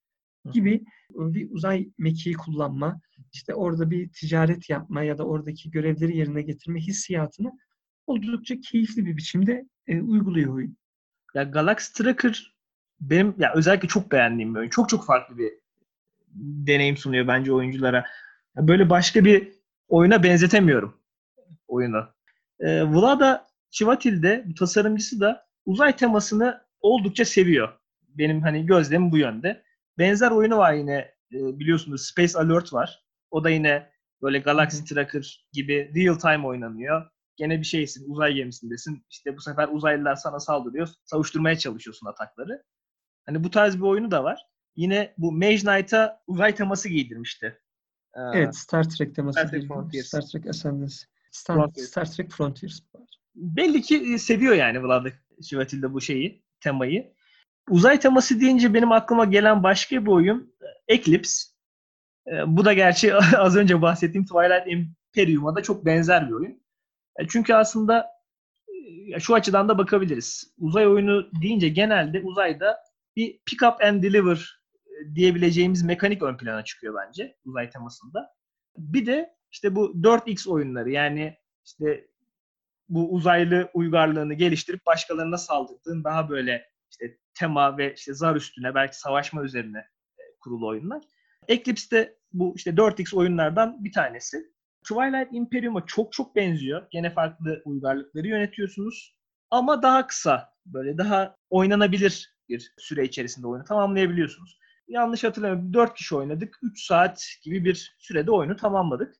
gibi 0.52 0.84
bir 1.10 1.50
uzay 1.50 1.88
mekiği 1.98 2.34
kullanma, 2.34 3.00
işte 3.32 3.54
orada 3.54 3.90
bir 3.90 4.08
ticaret 4.08 4.70
yapma 4.70 5.02
ya 5.02 5.18
da 5.18 5.24
oradaki 5.24 5.70
görevleri 5.70 6.16
yerine 6.16 6.42
getirme 6.42 6.80
hissiyatını 6.80 7.52
oldukça 8.06 8.60
keyifli 8.60 9.06
bir 9.06 9.16
biçimde 9.16 9.68
e, 9.86 10.00
uyguluyor 10.00 10.54
oyun. 10.54 10.76
Ya 11.34 11.42
Galaxy 11.42 12.02
Tracker 12.02 12.54
benim 13.00 13.34
ya 13.38 13.52
özellikle 13.54 13.88
çok 13.88 14.12
beğendiğim 14.12 14.54
bir 14.54 14.58
oyun. 14.60 14.70
Çok 14.70 14.88
çok 14.88 15.06
farklı 15.06 15.38
bir 15.38 15.52
deneyim 16.66 16.96
sunuyor 16.96 17.28
bence 17.28 17.52
oyunculara. 17.52 18.04
Böyle 18.56 18.90
başka 18.90 19.24
bir 19.24 19.52
oyuna 19.88 20.22
benzetemiyorum 20.22 21.00
oyunu. 21.68 22.08
E, 22.60 22.84
Vlada 22.84 23.46
Chivatil 23.70 24.22
de 24.22 24.44
bu 24.46 24.54
tasarımcısı 24.54 25.20
da 25.20 25.46
uzay 25.66 25.96
temasını 25.96 26.60
oldukça 26.80 27.24
seviyor. 27.24 27.68
Benim 28.08 28.42
hani 28.42 28.66
gözlemim 28.66 29.12
bu 29.12 29.18
yönde. 29.18 29.62
Benzer 29.98 30.30
oyunu 30.30 30.58
var 30.58 30.72
yine 30.72 31.14
e, 31.32 31.58
biliyorsunuz 31.58 32.06
Space 32.06 32.38
Alert 32.38 32.72
var. 32.72 33.04
O 33.30 33.44
da 33.44 33.50
yine 33.50 33.90
böyle 34.22 34.38
Galaxy. 34.38 34.94
Tracker 34.94 35.46
gibi 35.52 35.92
real 35.96 36.14
time 36.14 36.46
oynanıyor. 36.46 37.10
Gene 37.36 37.60
bir 37.60 37.64
şeysin, 37.64 38.10
uzay 38.10 38.34
gemisindesin. 38.34 39.06
İşte 39.10 39.36
bu 39.36 39.40
sefer 39.40 39.68
uzaylılar 39.68 40.14
sana 40.16 40.40
saldırıyor. 40.40 40.88
Savuşturmaya 41.04 41.58
çalışıyorsun 41.58 42.06
atakları. 42.06 42.62
Hani 43.26 43.44
bu 43.44 43.50
tarz 43.50 43.76
bir 43.76 43.82
oyunu 43.82 44.10
da 44.10 44.24
var. 44.24 44.40
Yine 44.76 45.14
bu 45.18 45.32
Mage 45.32 45.58
Knight'a 45.58 46.22
uzay 46.26 46.54
teması 46.54 46.88
giydirmişti. 46.88 47.60
Ee, 48.14 48.20
evet, 48.34 48.56
Star 48.56 48.90
Trek 48.90 49.14
teması 49.14 49.38
Star 49.40 49.50
Trek, 49.50 49.68
Frontiers. 49.68 50.06
Star 50.06 50.22
Trek 50.22 50.46
Ascendance. 50.46 50.94
Star, 51.30 51.56
Frontiers. 51.56 51.88
Star 51.88 52.10
Trek 52.12 52.30
Frontiers. 52.30 52.80
Belli 53.34 53.82
ki 53.82 54.14
e, 54.14 54.18
seviyor 54.18 54.54
yani 54.54 54.82
Vlad 54.82 55.06
Şivatil'de 55.42 55.92
bu 55.92 56.00
şeyi, 56.00 56.44
temayı. 56.60 57.13
Uzay 57.70 58.00
teması 58.00 58.40
deyince 58.40 58.74
benim 58.74 58.92
aklıma 58.92 59.24
gelen 59.24 59.62
başka 59.62 60.02
bir 60.02 60.10
oyun 60.10 60.54
Eclipse. 60.88 61.54
E, 62.26 62.56
bu 62.56 62.64
da 62.64 62.72
gerçi 62.72 63.14
az 63.36 63.56
önce 63.56 63.82
bahsettiğim 63.82 64.26
Twilight 64.26 64.66
Imperium'a 64.66 65.56
da 65.56 65.62
çok 65.62 65.86
benzer 65.86 66.28
bir 66.28 66.32
oyun. 66.32 66.62
E, 67.18 67.28
çünkü 67.28 67.54
aslında 67.54 68.06
şu 69.18 69.34
açıdan 69.34 69.68
da 69.68 69.78
bakabiliriz. 69.78 70.54
Uzay 70.58 70.86
oyunu 70.86 71.30
deyince 71.42 71.68
genelde 71.68 72.20
uzayda 72.20 72.78
bir 73.16 73.40
pick 73.46 73.62
up 73.62 73.84
and 73.84 74.02
deliver 74.02 74.60
diyebileceğimiz 75.14 75.82
mekanik 75.82 76.22
ön 76.22 76.36
plana 76.36 76.64
çıkıyor 76.64 76.94
bence 77.06 77.36
uzay 77.44 77.70
temasında. 77.70 78.30
Bir 78.78 79.06
de 79.06 79.34
işte 79.50 79.76
bu 79.76 79.92
4X 80.02 80.50
oyunları 80.50 80.90
yani 80.90 81.36
işte 81.64 82.08
bu 82.88 83.12
uzaylı 83.12 83.70
uygarlığını 83.74 84.34
geliştirip 84.34 84.86
başkalarına 84.86 85.38
saldırdığın 85.38 86.04
daha 86.04 86.28
böyle 86.28 86.73
işte 87.00 87.18
tema 87.34 87.78
ve 87.78 87.94
işte 87.94 88.14
zar 88.14 88.36
üstüne 88.36 88.74
belki 88.74 88.98
savaşma 88.98 89.42
üzerine 89.42 89.78
e, 90.18 90.22
kurulu 90.40 90.68
oyunlar. 90.68 91.02
Eclipse 91.48 91.96
de 91.96 92.18
bu 92.32 92.52
işte 92.56 92.70
4X 92.70 93.16
oyunlardan 93.16 93.84
bir 93.84 93.92
tanesi. 93.92 94.54
Twilight 94.82 95.28
Imperium'a 95.32 95.86
çok 95.86 96.12
çok 96.12 96.36
benziyor. 96.36 96.86
Gene 96.90 97.10
farklı 97.10 97.62
uygarlıkları 97.64 98.26
yönetiyorsunuz. 98.26 99.16
Ama 99.50 99.82
daha 99.82 100.06
kısa, 100.06 100.52
böyle 100.66 100.98
daha 100.98 101.36
oynanabilir 101.50 102.34
bir 102.48 102.74
süre 102.78 103.04
içerisinde 103.04 103.46
oyunu 103.46 103.64
tamamlayabiliyorsunuz. 103.64 104.58
Yanlış 104.88 105.24
hatırlamıyorum 105.24 105.74
4 105.74 105.94
kişi 105.94 106.16
oynadık. 106.16 106.58
3 106.62 106.86
saat 106.86 107.26
gibi 107.42 107.64
bir 107.64 107.96
sürede 107.98 108.30
oyunu 108.30 108.56
tamamladık. 108.56 109.14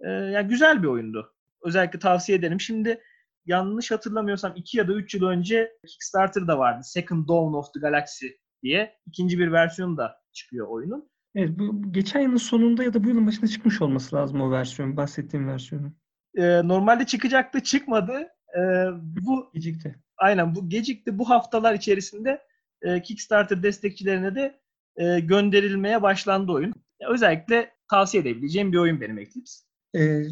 Ee, 0.00 0.10
yani 0.10 0.48
güzel 0.48 0.82
bir 0.82 0.88
oyundu. 0.88 1.34
Özellikle 1.62 1.98
tavsiye 1.98 2.38
ederim. 2.38 2.60
Şimdi 2.60 3.02
yanlış 3.46 3.90
hatırlamıyorsam 3.90 4.52
2 4.56 4.78
ya 4.78 4.88
da 4.88 4.92
3 4.92 5.14
yıl 5.14 5.26
önce 5.26 5.72
Kickstarter'da 5.86 6.58
vardı. 6.58 6.80
Second 6.84 7.28
Dawn 7.28 7.54
of 7.54 7.74
the 7.74 7.80
Galaxy 7.80 8.26
diye. 8.62 8.96
ikinci 9.06 9.38
bir 9.38 9.52
versiyonu 9.52 9.96
da 9.96 10.16
çıkıyor 10.32 10.68
oyunun. 10.68 11.12
Evet, 11.34 11.50
bu 11.58 11.92
geçen 11.92 12.20
yılın 12.20 12.36
sonunda 12.36 12.84
ya 12.84 12.94
da 12.94 13.04
bu 13.04 13.08
yılın 13.08 13.26
başında 13.26 13.46
çıkmış 13.46 13.82
olması 13.82 14.16
lazım 14.16 14.40
o 14.40 14.50
versiyon, 14.50 14.96
bahsettiğim 14.96 15.48
versiyonu. 15.48 15.92
Ee, 16.34 16.68
normalde 16.68 17.06
çıkacaktı, 17.06 17.60
çıkmadı. 17.60 18.28
Ee, 18.56 18.86
bu 19.02 19.50
gecikti. 19.54 19.96
Aynen 20.16 20.54
bu 20.54 20.68
gecikti. 20.68 21.18
Bu 21.18 21.30
haftalar 21.30 21.74
içerisinde 21.74 22.42
e, 22.82 23.02
Kickstarter 23.02 23.62
destekçilerine 23.62 24.34
de 24.34 24.60
e, 24.96 25.20
gönderilmeye 25.20 26.02
başlandı 26.02 26.52
oyun. 26.52 26.72
Özellikle 27.08 27.72
tavsiye 27.90 28.22
edebileceğim 28.22 28.72
bir 28.72 28.78
oyun 28.78 29.00
benim 29.00 29.18
Eclipse. 29.18 29.64
Ee, 29.96 30.22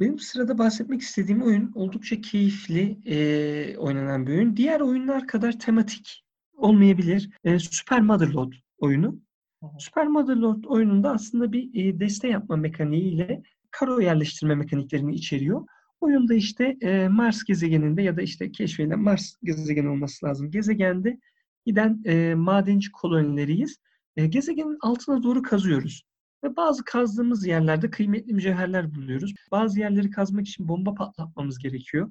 benim 0.00 0.18
sırada 0.18 0.58
bahsetmek 0.58 1.00
istediğim 1.00 1.42
oyun 1.42 1.72
oldukça 1.74 2.20
keyifli 2.20 2.98
e, 3.04 3.76
oynanan 3.76 4.26
bir 4.26 4.32
oyun. 4.32 4.56
Diğer 4.56 4.80
oyunlar 4.80 5.26
kadar 5.26 5.58
tematik 5.58 6.24
olmayabilir. 6.56 7.30
E, 7.44 7.58
Super 7.58 8.00
Motherload 8.00 8.52
oyunu. 8.78 9.20
Hı 9.62 9.66
hı. 9.66 9.70
Super 9.78 10.06
Motherload 10.06 10.64
oyununda 10.64 11.12
aslında 11.12 11.52
bir 11.52 11.84
e, 11.84 12.00
deste 12.00 12.28
yapma 12.28 12.56
mekaniğiyle 12.56 13.42
karo 13.70 14.00
yerleştirme 14.00 14.54
mekaniklerini 14.54 15.14
içeriyor. 15.14 15.66
Oyunda 16.00 16.34
işte 16.34 16.76
e, 16.80 17.08
Mars 17.08 17.44
gezegeninde 17.44 18.02
ya 18.02 18.16
da 18.16 18.22
işte 18.22 18.52
keşfedilen 18.52 19.00
Mars 19.00 19.36
gezegeni 19.42 19.88
olması 19.88 20.26
lazım. 20.26 20.50
Gezegende 20.50 21.18
giden 21.66 22.02
e, 22.04 22.34
madenci 22.34 22.92
kolonileriyiz. 22.92 23.76
E, 24.16 24.26
gezegenin 24.26 24.78
altına 24.80 25.22
doğru 25.22 25.42
kazıyoruz. 25.42 26.02
Ve 26.44 26.56
bazı 26.56 26.84
kazdığımız 26.84 27.46
yerlerde 27.46 27.90
kıymetli 27.90 28.34
mücevherler 28.34 28.94
buluyoruz. 28.94 29.34
Bazı 29.50 29.80
yerleri 29.80 30.10
kazmak 30.10 30.48
için 30.48 30.68
bomba 30.68 30.94
patlatmamız 30.94 31.58
gerekiyor. 31.58 32.10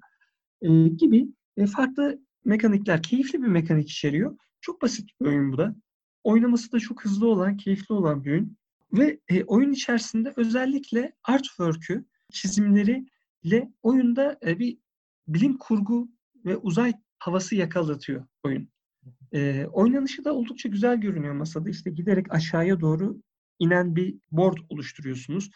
E, 0.62 0.88
gibi 0.88 1.28
e, 1.58 1.66
farklı 1.66 2.20
mekanikler, 2.46 3.04
keyifli 3.04 3.42
bir 3.42 3.48
mekanik 3.48 3.90
içeriyor. 3.90 4.38
Çok 4.62 4.82
basit 4.82 5.10
bir 5.22 5.26
oyun 5.26 5.52
bu 5.52 5.58
da. 5.58 5.76
Oynaması 6.24 6.72
da 6.72 6.80
çok 6.80 7.06
hızlı 7.06 7.28
olan, 7.28 7.58
keyifli 7.58 7.96
olan 7.96 8.24
bir 8.24 8.32
oyun. 8.32 8.58
Ve 8.94 9.20
e, 9.30 9.44
oyun 9.44 9.72
içerisinde 9.72 10.34
özellikle 10.36 11.14
artwork'ü, 11.24 12.06
çizimleri 12.32 13.06
ile 13.44 13.72
oyunda 13.84 14.40
e, 14.46 14.60
bir 14.60 14.78
bilim 15.28 15.58
kurgu 15.58 16.10
ve 16.46 16.58
uzay 16.58 16.94
havası 17.20 17.56
yakalatıyor 17.56 18.26
oyun. 18.44 18.70
E, 19.34 19.66
oynanışı 19.66 20.26
da 20.26 20.34
oldukça 20.34 20.70
güzel 20.70 20.98
görünüyor 20.98 21.34
masada. 21.34 21.70
İşte 21.70 21.90
giderek 21.90 22.34
aşağıya 22.34 22.80
doğru 22.80 23.22
inen 23.60 23.96
bir 23.96 24.16
board 24.32 24.58
oluşturuyorsunuz. 24.70 25.52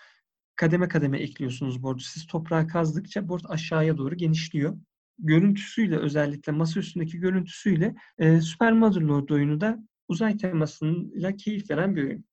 Kademe 0.55 0.88
kademe 0.88 1.19
ekliyorsunuz 1.19 1.83
board'u. 1.83 1.99
Siz 1.99 2.27
toprağa 2.27 2.67
kazdıkça 2.67 3.29
board 3.29 3.43
aşağıya 3.49 3.97
doğru 3.97 4.15
genişliyor. 4.15 4.77
Görüntüsüyle 5.19 5.97
özellikle 5.97 6.51
masa 6.51 6.79
üstündeki 6.79 7.19
görüntüsüyle 7.19 7.95
e, 8.17 8.41
Super 8.41 8.73
Motherlord 8.73 9.29
oyunu 9.29 9.62
da 9.62 9.79
uzay 10.07 10.38
temasıyla 10.38 11.35
keyif 11.35 11.71
veren 11.71 11.95
bir 11.95 12.03
oyun. 12.03 12.25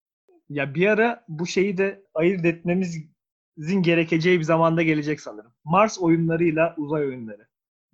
Ya 0.48 0.74
bir 0.74 0.87
ara 0.87 1.24
bu 1.29 1.46
şeyi 1.46 1.79
de 1.79 2.05
ayırt 2.14 2.44
etmemizin 2.44 3.83
gerekeceği 3.83 4.38
bir 4.38 4.44
zamanda 4.44 4.83
gelecek 4.83 5.20
sanırım. 5.20 5.52
Mars 5.64 5.98
oyunlarıyla 5.98 6.74
uzay 6.79 7.07
oyunları 7.07 7.46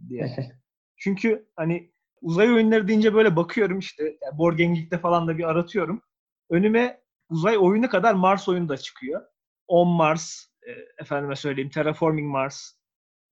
diye. 0.09 0.37
Çünkü 0.97 1.49
hani 1.57 1.93
uzay 2.21 2.53
oyunları 2.53 2.89
deyince 2.89 3.15
böyle 3.15 3.37
bakıyorum 3.37 3.79
işte 3.79 4.05
yani 4.05 4.39
Board 4.39 4.59
Game 4.59 5.01
falan 5.03 5.29
da 5.29 5.39
bir 5.39 5.45
aratıyorum. 5.51 6.03
Önüme 6.51 7.02
uzay 7.33 7.59
oyunu 7.59 7.89
kadar 7.89 8.15
Mars 8.15 8.49
oyunu 8.49 8.69
da 8.69 8.77
çıkıyor. 8.77 9.23
On 9.69 9.89
Mars, 9.89 10.47
e, 10.67 10.71
efendime 10.99 11.37
söyleyeyim 11.37 11.71
Terraforming 11.71 12.31
Mars, 12.33 12.73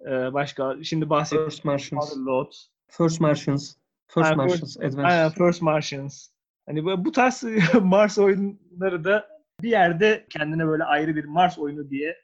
e, 0.06 0.32
başka 0.32 0.76
şimdi 0.82 1.10
bahsettiğim 1.10 1.50
First 1.50 1.64
Martians. 1.64 2.16
Load. 2.16 2.52
First 2.88 3.20
Martians. 3.20 3.76
First 4.06 4.30
yani 4.30 4.36
Martians. 4.36 4.76
First, 4.80 4.98
aynen, 4.98 5.30
First 5.30 5.62
Martians. 5.62 6.28
Hani 6.66 6.84
bu, 6.84 7.04
bu 7.04 7.12
tarz 7.12 7.44
Mars 7.82 8.18
oyunları 8.18 9.04
da 9.04 9.28
bir 9.62 9.70
yerde 9.70 10.26
kendine 10.30 10.66
böyle 10.66 10.84
ayrı 10.84 11.16
bir 11.16 11.24
Mars 11.24 11.58
oyunu 11.58 11.90
diye 11.90 12.16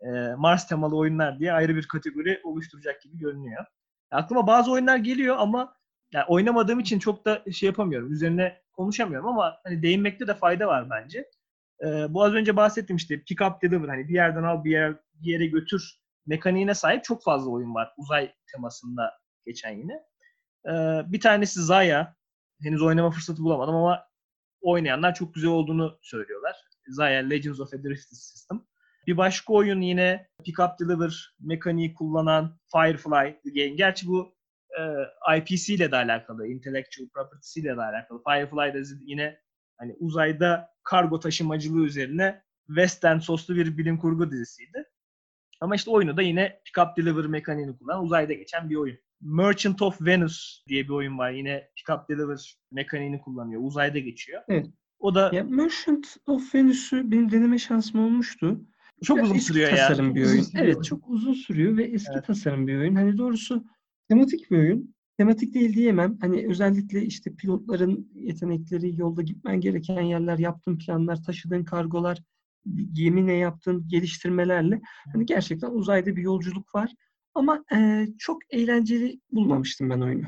e, 0.00 0.34
Mars 0.36 0.68
temalı 0.68 0.96
oyunlar 0.96 1.38
diye 1.38 1.52
ayrı 1.52 1.76
bir 1.76 1.88
kategori 1.88 2.40
oluşturacak 2.44 3.02
gibi 3.02 3.18
görünüyor. 3.18 3.64
Aklıma 4.10 4.46
bazı 4.46 4.72
oyunlar 4.72 4.96
geliyor 4.96 5.36
ama 5.38 5.76
yani 6.14 6.24
oynamadığım 6.28 6.80
için 6.80 6.98
çok 6.98 7.24
da 7.24 7.42
şey 7.52 7.66
yapamıyorum. 7.66 8.12
Üzerine 8.12 8.62
konuşamıyorum 8.72 9.28
ama 9.28 9.56
hani 9.64 9.82
değinmekte 9.82 10.26
de 10.26 10.34
fayda 10.34 10.66
var 10.66 10.90
bence. 10.90 11.30
Ee, 11.84 12.14
bu 12.14 12.24
az 12.24 12.34
önce 12.34 12.56
bahsettim 12.56 12.96
işte 12.96 13.22
pick 13.22 13.42
up 13.42 13.62
deliver 13.62 13.88
hani 13.88 14.08
bir 14.08 14.14
yerden 14.14 14.42
al 14.42 14.64
bir, 14.64 14.70
yer, 14.70 14.92
bir 15.14 15.32
yere 15.32 15.46
götür 15.46 16.00
mekaniğine 16.26 16.74
sahip 16.74 17.04
çok 17.04 17.24
fazla 17.24 17.50
oyun 17.50 17.74
var 17.74 17.92
uzay 17.96 18.32
temasında 18.52 19.12
geçen 19.46 19.70
yine. 19.70 19.92
Ee, 20.68 21.12
bir 21.12 21.20
tanesi 21.20 21.62
Zaya. 21.62 22.16
Henüz 22.62 22.82
oynama 22.82 23.10
fırsatı 23.10 23.42
bulamadım 23.42 23.74
ama 23.74 24.04
oynayanlar 24.60 25.14
çok 25.14 25.34
güzel 25.34 25.50
olduğunu 25.50 25.98
söylüyorlar. 26.02 26.56
Zaya 26.88 27.22
Legends 27.22 27.60
of 27.60 27.74
a 27.74 27.82
Drifted 27.82 28.16
System. 28.16 28.62
Bir 29.06 29.16
başka 29.16 29.52
oyun 29.52 29.80
yine 29.80 30.28
Pick 30.44 30.58
Up 30.58 30.70
Deliver 30.80 31.34
mekaniği 31.40 31.94
kullanan 31.94 32.58
Firefly 32.72 33.40
Game. 33.44 33.76
Gerçi 33.76 34.06
bu 34.06 34.33
e, 34.80 35.36
IPC 35.38 35.74
ile 35.74 35.90
de 35.92 35.96
alakalı, 35.96 36.46
intellectual 36.48 37.08
property 37.08 37.60
ile 37.60 37.76
de 37.76 37.82
alakalı. 37.82 38.22
Firefly 38.28 38.74
da 38.74 38.88
yine 39.06 39.38
hani 39.78 39.96
uzayda 39.98 40.68
kargo 40.82 41.20
taşımacılığı 41.20 41.84
üzerine 41.86 42.42
western 42.66 43.18
soslu 43.18 43.54
bir 43.56 43.78
bilim 43.78 43.98
kurgu 43.98 44.30
dizisiydi. 44.30 44.84
Ama 45.60 45.74
işte 45.74 45.90
oyunu 45.90 46.16
da 46.16 46.22
yine 46.22 46.60
pick-up 46.66 46.96
delivery 46.96 47.26
mekaniğini 47.28 47.78
kullanan 47.78 48.04
uzayda 48.04 48.32
geçen 48.32 48.70
bir 48.70 48.76
oyun. 48.76 48.98
Merchant 49.20 49.82
of 49.82 50.00
Venus 50.02 50.64
diye 50.68 50.84
bir 50.84 50.88
oyun 50.90 51.18
var. 51.18 51.30
Yine 51.30 51.68
pick-up 51.76 52.08
delivery 52.08 52.38
mekaniğini 52.72 53.20
kullanıyor. 53.20 53.60
Uzayda 53.64 53.98
geçiyor. 53.98 54.42
Evet. 54.48 54.66
O 54.98 55.14
da 55.14 55.30
Ya 55.34 55.44
Merchant 55.44 56.16
of 56.26 56.54
Venus'u 56.54 57.10
benim 57.10 57.30
deneme 57.30 57.58
şansım 57.58 58.04
olmuştu. 58.04 58.60
çok 59.04 59.16
Biraz 59.16 59.26
uzun 59.26 59.36
eski 59.36 59.46
sürüyor 59.52 59.70
ya. 59.70 59.76
tasarım 59.76 60.14
bir 60.14 60.26
oyun. 60.26 60.44
Evet 60.58 60.84
çok 60.84 61.08
uzun 61.08 61.32
sürüyor 61.32 61.76
ve 61.76 61.84
eski 61.84 62.12
Evet. 62.14 62.26
tasarım 62.26 62.66
bir 62.66 62.76
oyun. 62.78 62.94
Hani 62.94 63.18
doğrusu 63.18 63.64
tematik 64.08 64.50
bir 64.50 64.58
oyun. 64.58 64.94
Tematik 65.16 65.54
değil 65.54 65.74
diyemem. 65.74 66.18
Hani 66.20 66.46
özellikle 66.48 67.02
işte 67.02 67.34
pilotların 67.34 68.10
yetenekleri, 68.14 69.00
yolda 69.00 69.22
gitmen 69.22 69.60
gereken 69.60 70.02
yerler, 70.02 70.38
yaptığın 70.38 70.78
planlar, 70.78 71.22
taşıdığın 71.22 71.64
kargolar, 71.64 72.22
gemi 72.92 73.26
ne 73.26 73.32
yaptığın 73.32 73.88
geliştirmelerle 73.88 74.80
hani 75.12 75.26
gerçekten 75.26 75.70
uzayda 75.70 76.16
bir 76.16 76.22
yolculuk 76.22 76.74
var. 76.74 76.90
Ama 77.34 77.64
eee, 77.72 78.08
çok 78.18 78.38
eğlenceli 78.50 79.20
bulmamıştım 79.32 79.90
ben 79.90 80.00
oyunu. 80.00 80.26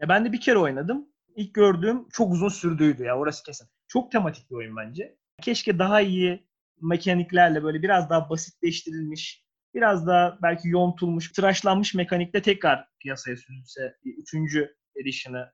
Ya 0.00 0.08
ben 0.08 0.24
de 0.24 0.32
bir 0.32 0.40
kere 0.40 0.58
oynadım. 0.58 1.06
İlk 1.36 1.54
gördüğüm 1.54 2.08
çok 2.08 2.32
uzun 2.32 2.48
sürdüydü 2.48 3.02
ya 3.02 3.18
orası 3.18 3.44
kesin. 3.44 3.68
Çok 3.88 4.12
tematik 4.12 4.50
bir 4.50 4.56
oyun 4.56 4.76
bence. 4.76 5.16
Keşke 5.42 5.78
daha 5.78 6.00
iyi 6.00 6.46
mekaniklerle 6.80 7.62
böyle 7.62 7.82
biraz 7.82 8.10
daha 8.10 8.30
basitleştirilmiş, 8.30 9.44
biraz 9.74 10.06
daha 10.06 10.38
belki 10.42 10.68
yontulmuş, 10.68 11.32
tıraşlanmış 11.32 11.94
mekanikle 11.94 12.42
tekrar 12.42 12.88
piyasaya 13.00 13.36
sürülse, 13.36 13.96
üçüncü 14.04 14.74
edition'ı 14.96 15.52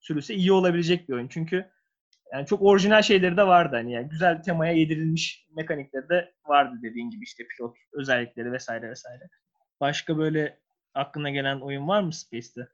sürülse 0.00 0.34
iyi 0.34 0.52
olabilecek 0.52 1.08
bir 1.08 1.14
oyun. 1.14 1.28
Çünkü 1.28 1.70
yani 2.32 2.46
çok 2.46 2.62
orijinal 2.62 3.02
şeyleri 3.02 3.36
de 3.36 3.46
vardı 3.46 3.76
hani 3.76 3.92
yani 3.92 4.08
güzel 4.08 4.42
temaya 4.42 4.72
yedirilmiş 4.72 5.46
mekanikleri 5.56 6.08
de 6.08 6.32
vardı 6.46 6.78
dediğin 6.82 7.10
gibi 7.10 7.24
işte 7.24 7.44
pilot 7.48 7.76
özellikleri 7.92 8.52
vesaire 8.52 8.90
vesaire. 8.90 9.28
Başka 9.80 10.18
böyle 10.18 10.58
aklına 10.94 11.30
gelen 11.30 11.60
oyun 11.60 11.88
var 11.88 12.02
mı 12.02 12.12
Space'te? 12.12 12.68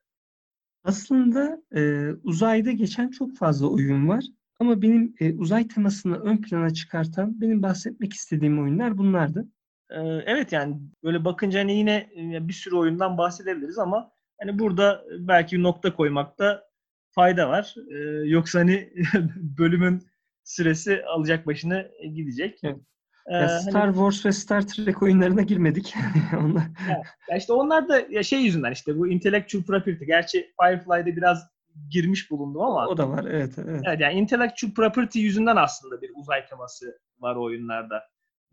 Aslında 0.85 1.63
e, 1.77 2.11
uzayda 2.23 2.73
geçen 2.73 3.09
çok 3.09 3.37
fazla 3.37 3.67
oyun 3.67 4.09
var. 4.09 4.25
Ama 4.61 4.83
benim 4.83 5.15
e, 5.21 5.35
uzay 5.35 5.69
temasını 5.69 6.19
ön 6.19 6.37
plana 6.37 6.71
çıkartan, 6.71 7.41
benim 7.41 7.63
bahsetmek 7.63 8.13
istediğim 8.13 8.63
oyunlar 8.63 8.99
bunlardı. 8.99 9.49
Ee, 9.95 10.23
Evet 10.27 10.53
yani 10.53 10.77
böyle 11.05 11.25
bakınca 11.25 11.61
hani 11.61 11.73
yine 11.77 11.97
e, 12.17 12.49
bir 12.49 12.53
sürü 12.53 12.77
oyundan 12.77 13.19
bahsedebiliriz 13.19 13.79
ama 13.79 14.11
hani 14.41 14.59
burada 14.59 15.05
belki 15.19 15.57
bir 15.57 15.63
nokta 15.63 15.95
koymakta 15.95 16.65
fayda 17.11 17.49
var. 17.49 17.75
Ee, 17.91 18.29
yoksa 18.29 18.59
hani 18.61 18.93
bölümün 19.59 20.03
süresi 20.45 21.03
alacak 21.05 21.47
başını 21.47 21.91
gidecek. 22.15 22.61
Evet. 22.65 22.77
Ee, 23.27 23.35
Ya 23.35 23.41
hani- 23.49 23.61
Star 23.61 23.93
Wars 23.93 24.27
ve 24.27 24.33
Star 24.33 24.67
Trek 24.67 25.03
oyunlarına 25.03 25.43
girmedik. 25.43 25.95
Onlar, 26.41 26.63
ya 27.31 27.37
işte 27.37 27.53
onlar 27.53 27.89
da 27.89 28.01
ya 28.11 28.23
şey 28.23 28.41
yüzünden 28.41 28.73
işte 28.73 28.99
bu 28.99 29.09
intellectual 29.09 29.63
property. 29.63 30.05
Gerçi 30.05 30.53
Firefly'da 30.61 31.17
biraz 31.17 31.47
girmiş 31.91 32.31
bulundum 32.31 32.63
ama 32.63 32.87
o 32.87 32.97
da 32.97 33.11
var. 33.11 33.25
Evet, 33.31 33.53
evet. 33.59 33.83
Evet 33.87 34.01
yani 34.01 34.15
intellectual 34.15 34.73
property 34.73 35.19
yüzünden 35.21 35.57
aslında 35.57 36.03
bir 36.03 36.11
uzay 36.15 36.47
teması 36.47 36.99
var 37.19 37.37
o 37.37 37.43
oyunlarda. 37.43 38.03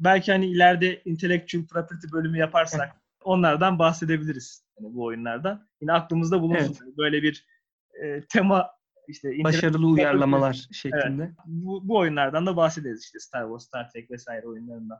Belki 0.03 0.31
hani 0.31 0.45
ileride 0.45 1.01
intellectual 1.05 1.65
property 1.65 2.07
bölümü 2.13 2.37
yaparsak 2.37 3.01
onlardan 3.23 3.79
bahsedebiliriz. 3.79 4.65
Yani 4.79 4.93
bu 4.93 5.03
oyunlardan. 5.03 5.67
Yine 5.81 5.93
aklımızda 5.93 6.41
bulunsun. 6.41 6.77
Evet. 6.85 6.97
Böyle 6.97 7.23
bir 7.23 7.45
e, 8.03 8.21
tema 8.21 8.69
işte 9.07 9.43
Başarılı 9.43 9.87
uyarlamalar 9.87 10.67
şeklinde. 10.71 11.31
bu, 11.45 11.87
bu 11.87 11.97
oyunlardan 11.97 12.45
da 12.45 12.55
bahsederiz 12.55 13.03
işte 13.03 13.19
Star 13.19 13.43
Wars, 13.43 13.65
Star 13.65 13.89
Trek 13.89 14.11
vesaire 14.11 14.47
oyunlarından. 14.47 14.99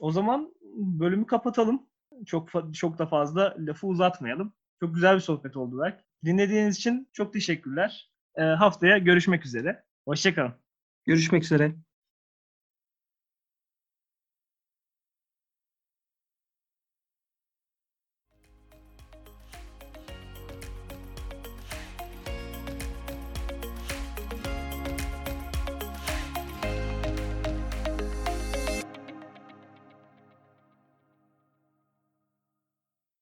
O 0.00 0.12
zaman 0.12 0.54
bölümü 0.76 1.26
kapatalım. 1.26 1.82
Çok 2.26 2.50
çok 2.74 2.98
da 2.98 3.06
fazla 3.06 3.54
lafı 3.58 3.86
uzatmayalım. 3.86 4.52
Çok 4.80 4.94
güzel 4.94 5.14
bir 5.14 5.20
sohbet 5.20 5.56
oldu 5.56 5.78
Berk. 5.78 6.04
Dinlediğiniz 6.24 6.76
için 6.76 7.08
çok 7.12 7.32
teşekkürler. 7.32 8.10
Ee, 8.36 8.42
haftaya 8.42 8.98
görüşmek 8.98 9.46
üzere. 9.46 9.84
Hoşçakalın. 10.04 10.52
Görüşmek 11.04 11.44
üzere. 11.44 11.74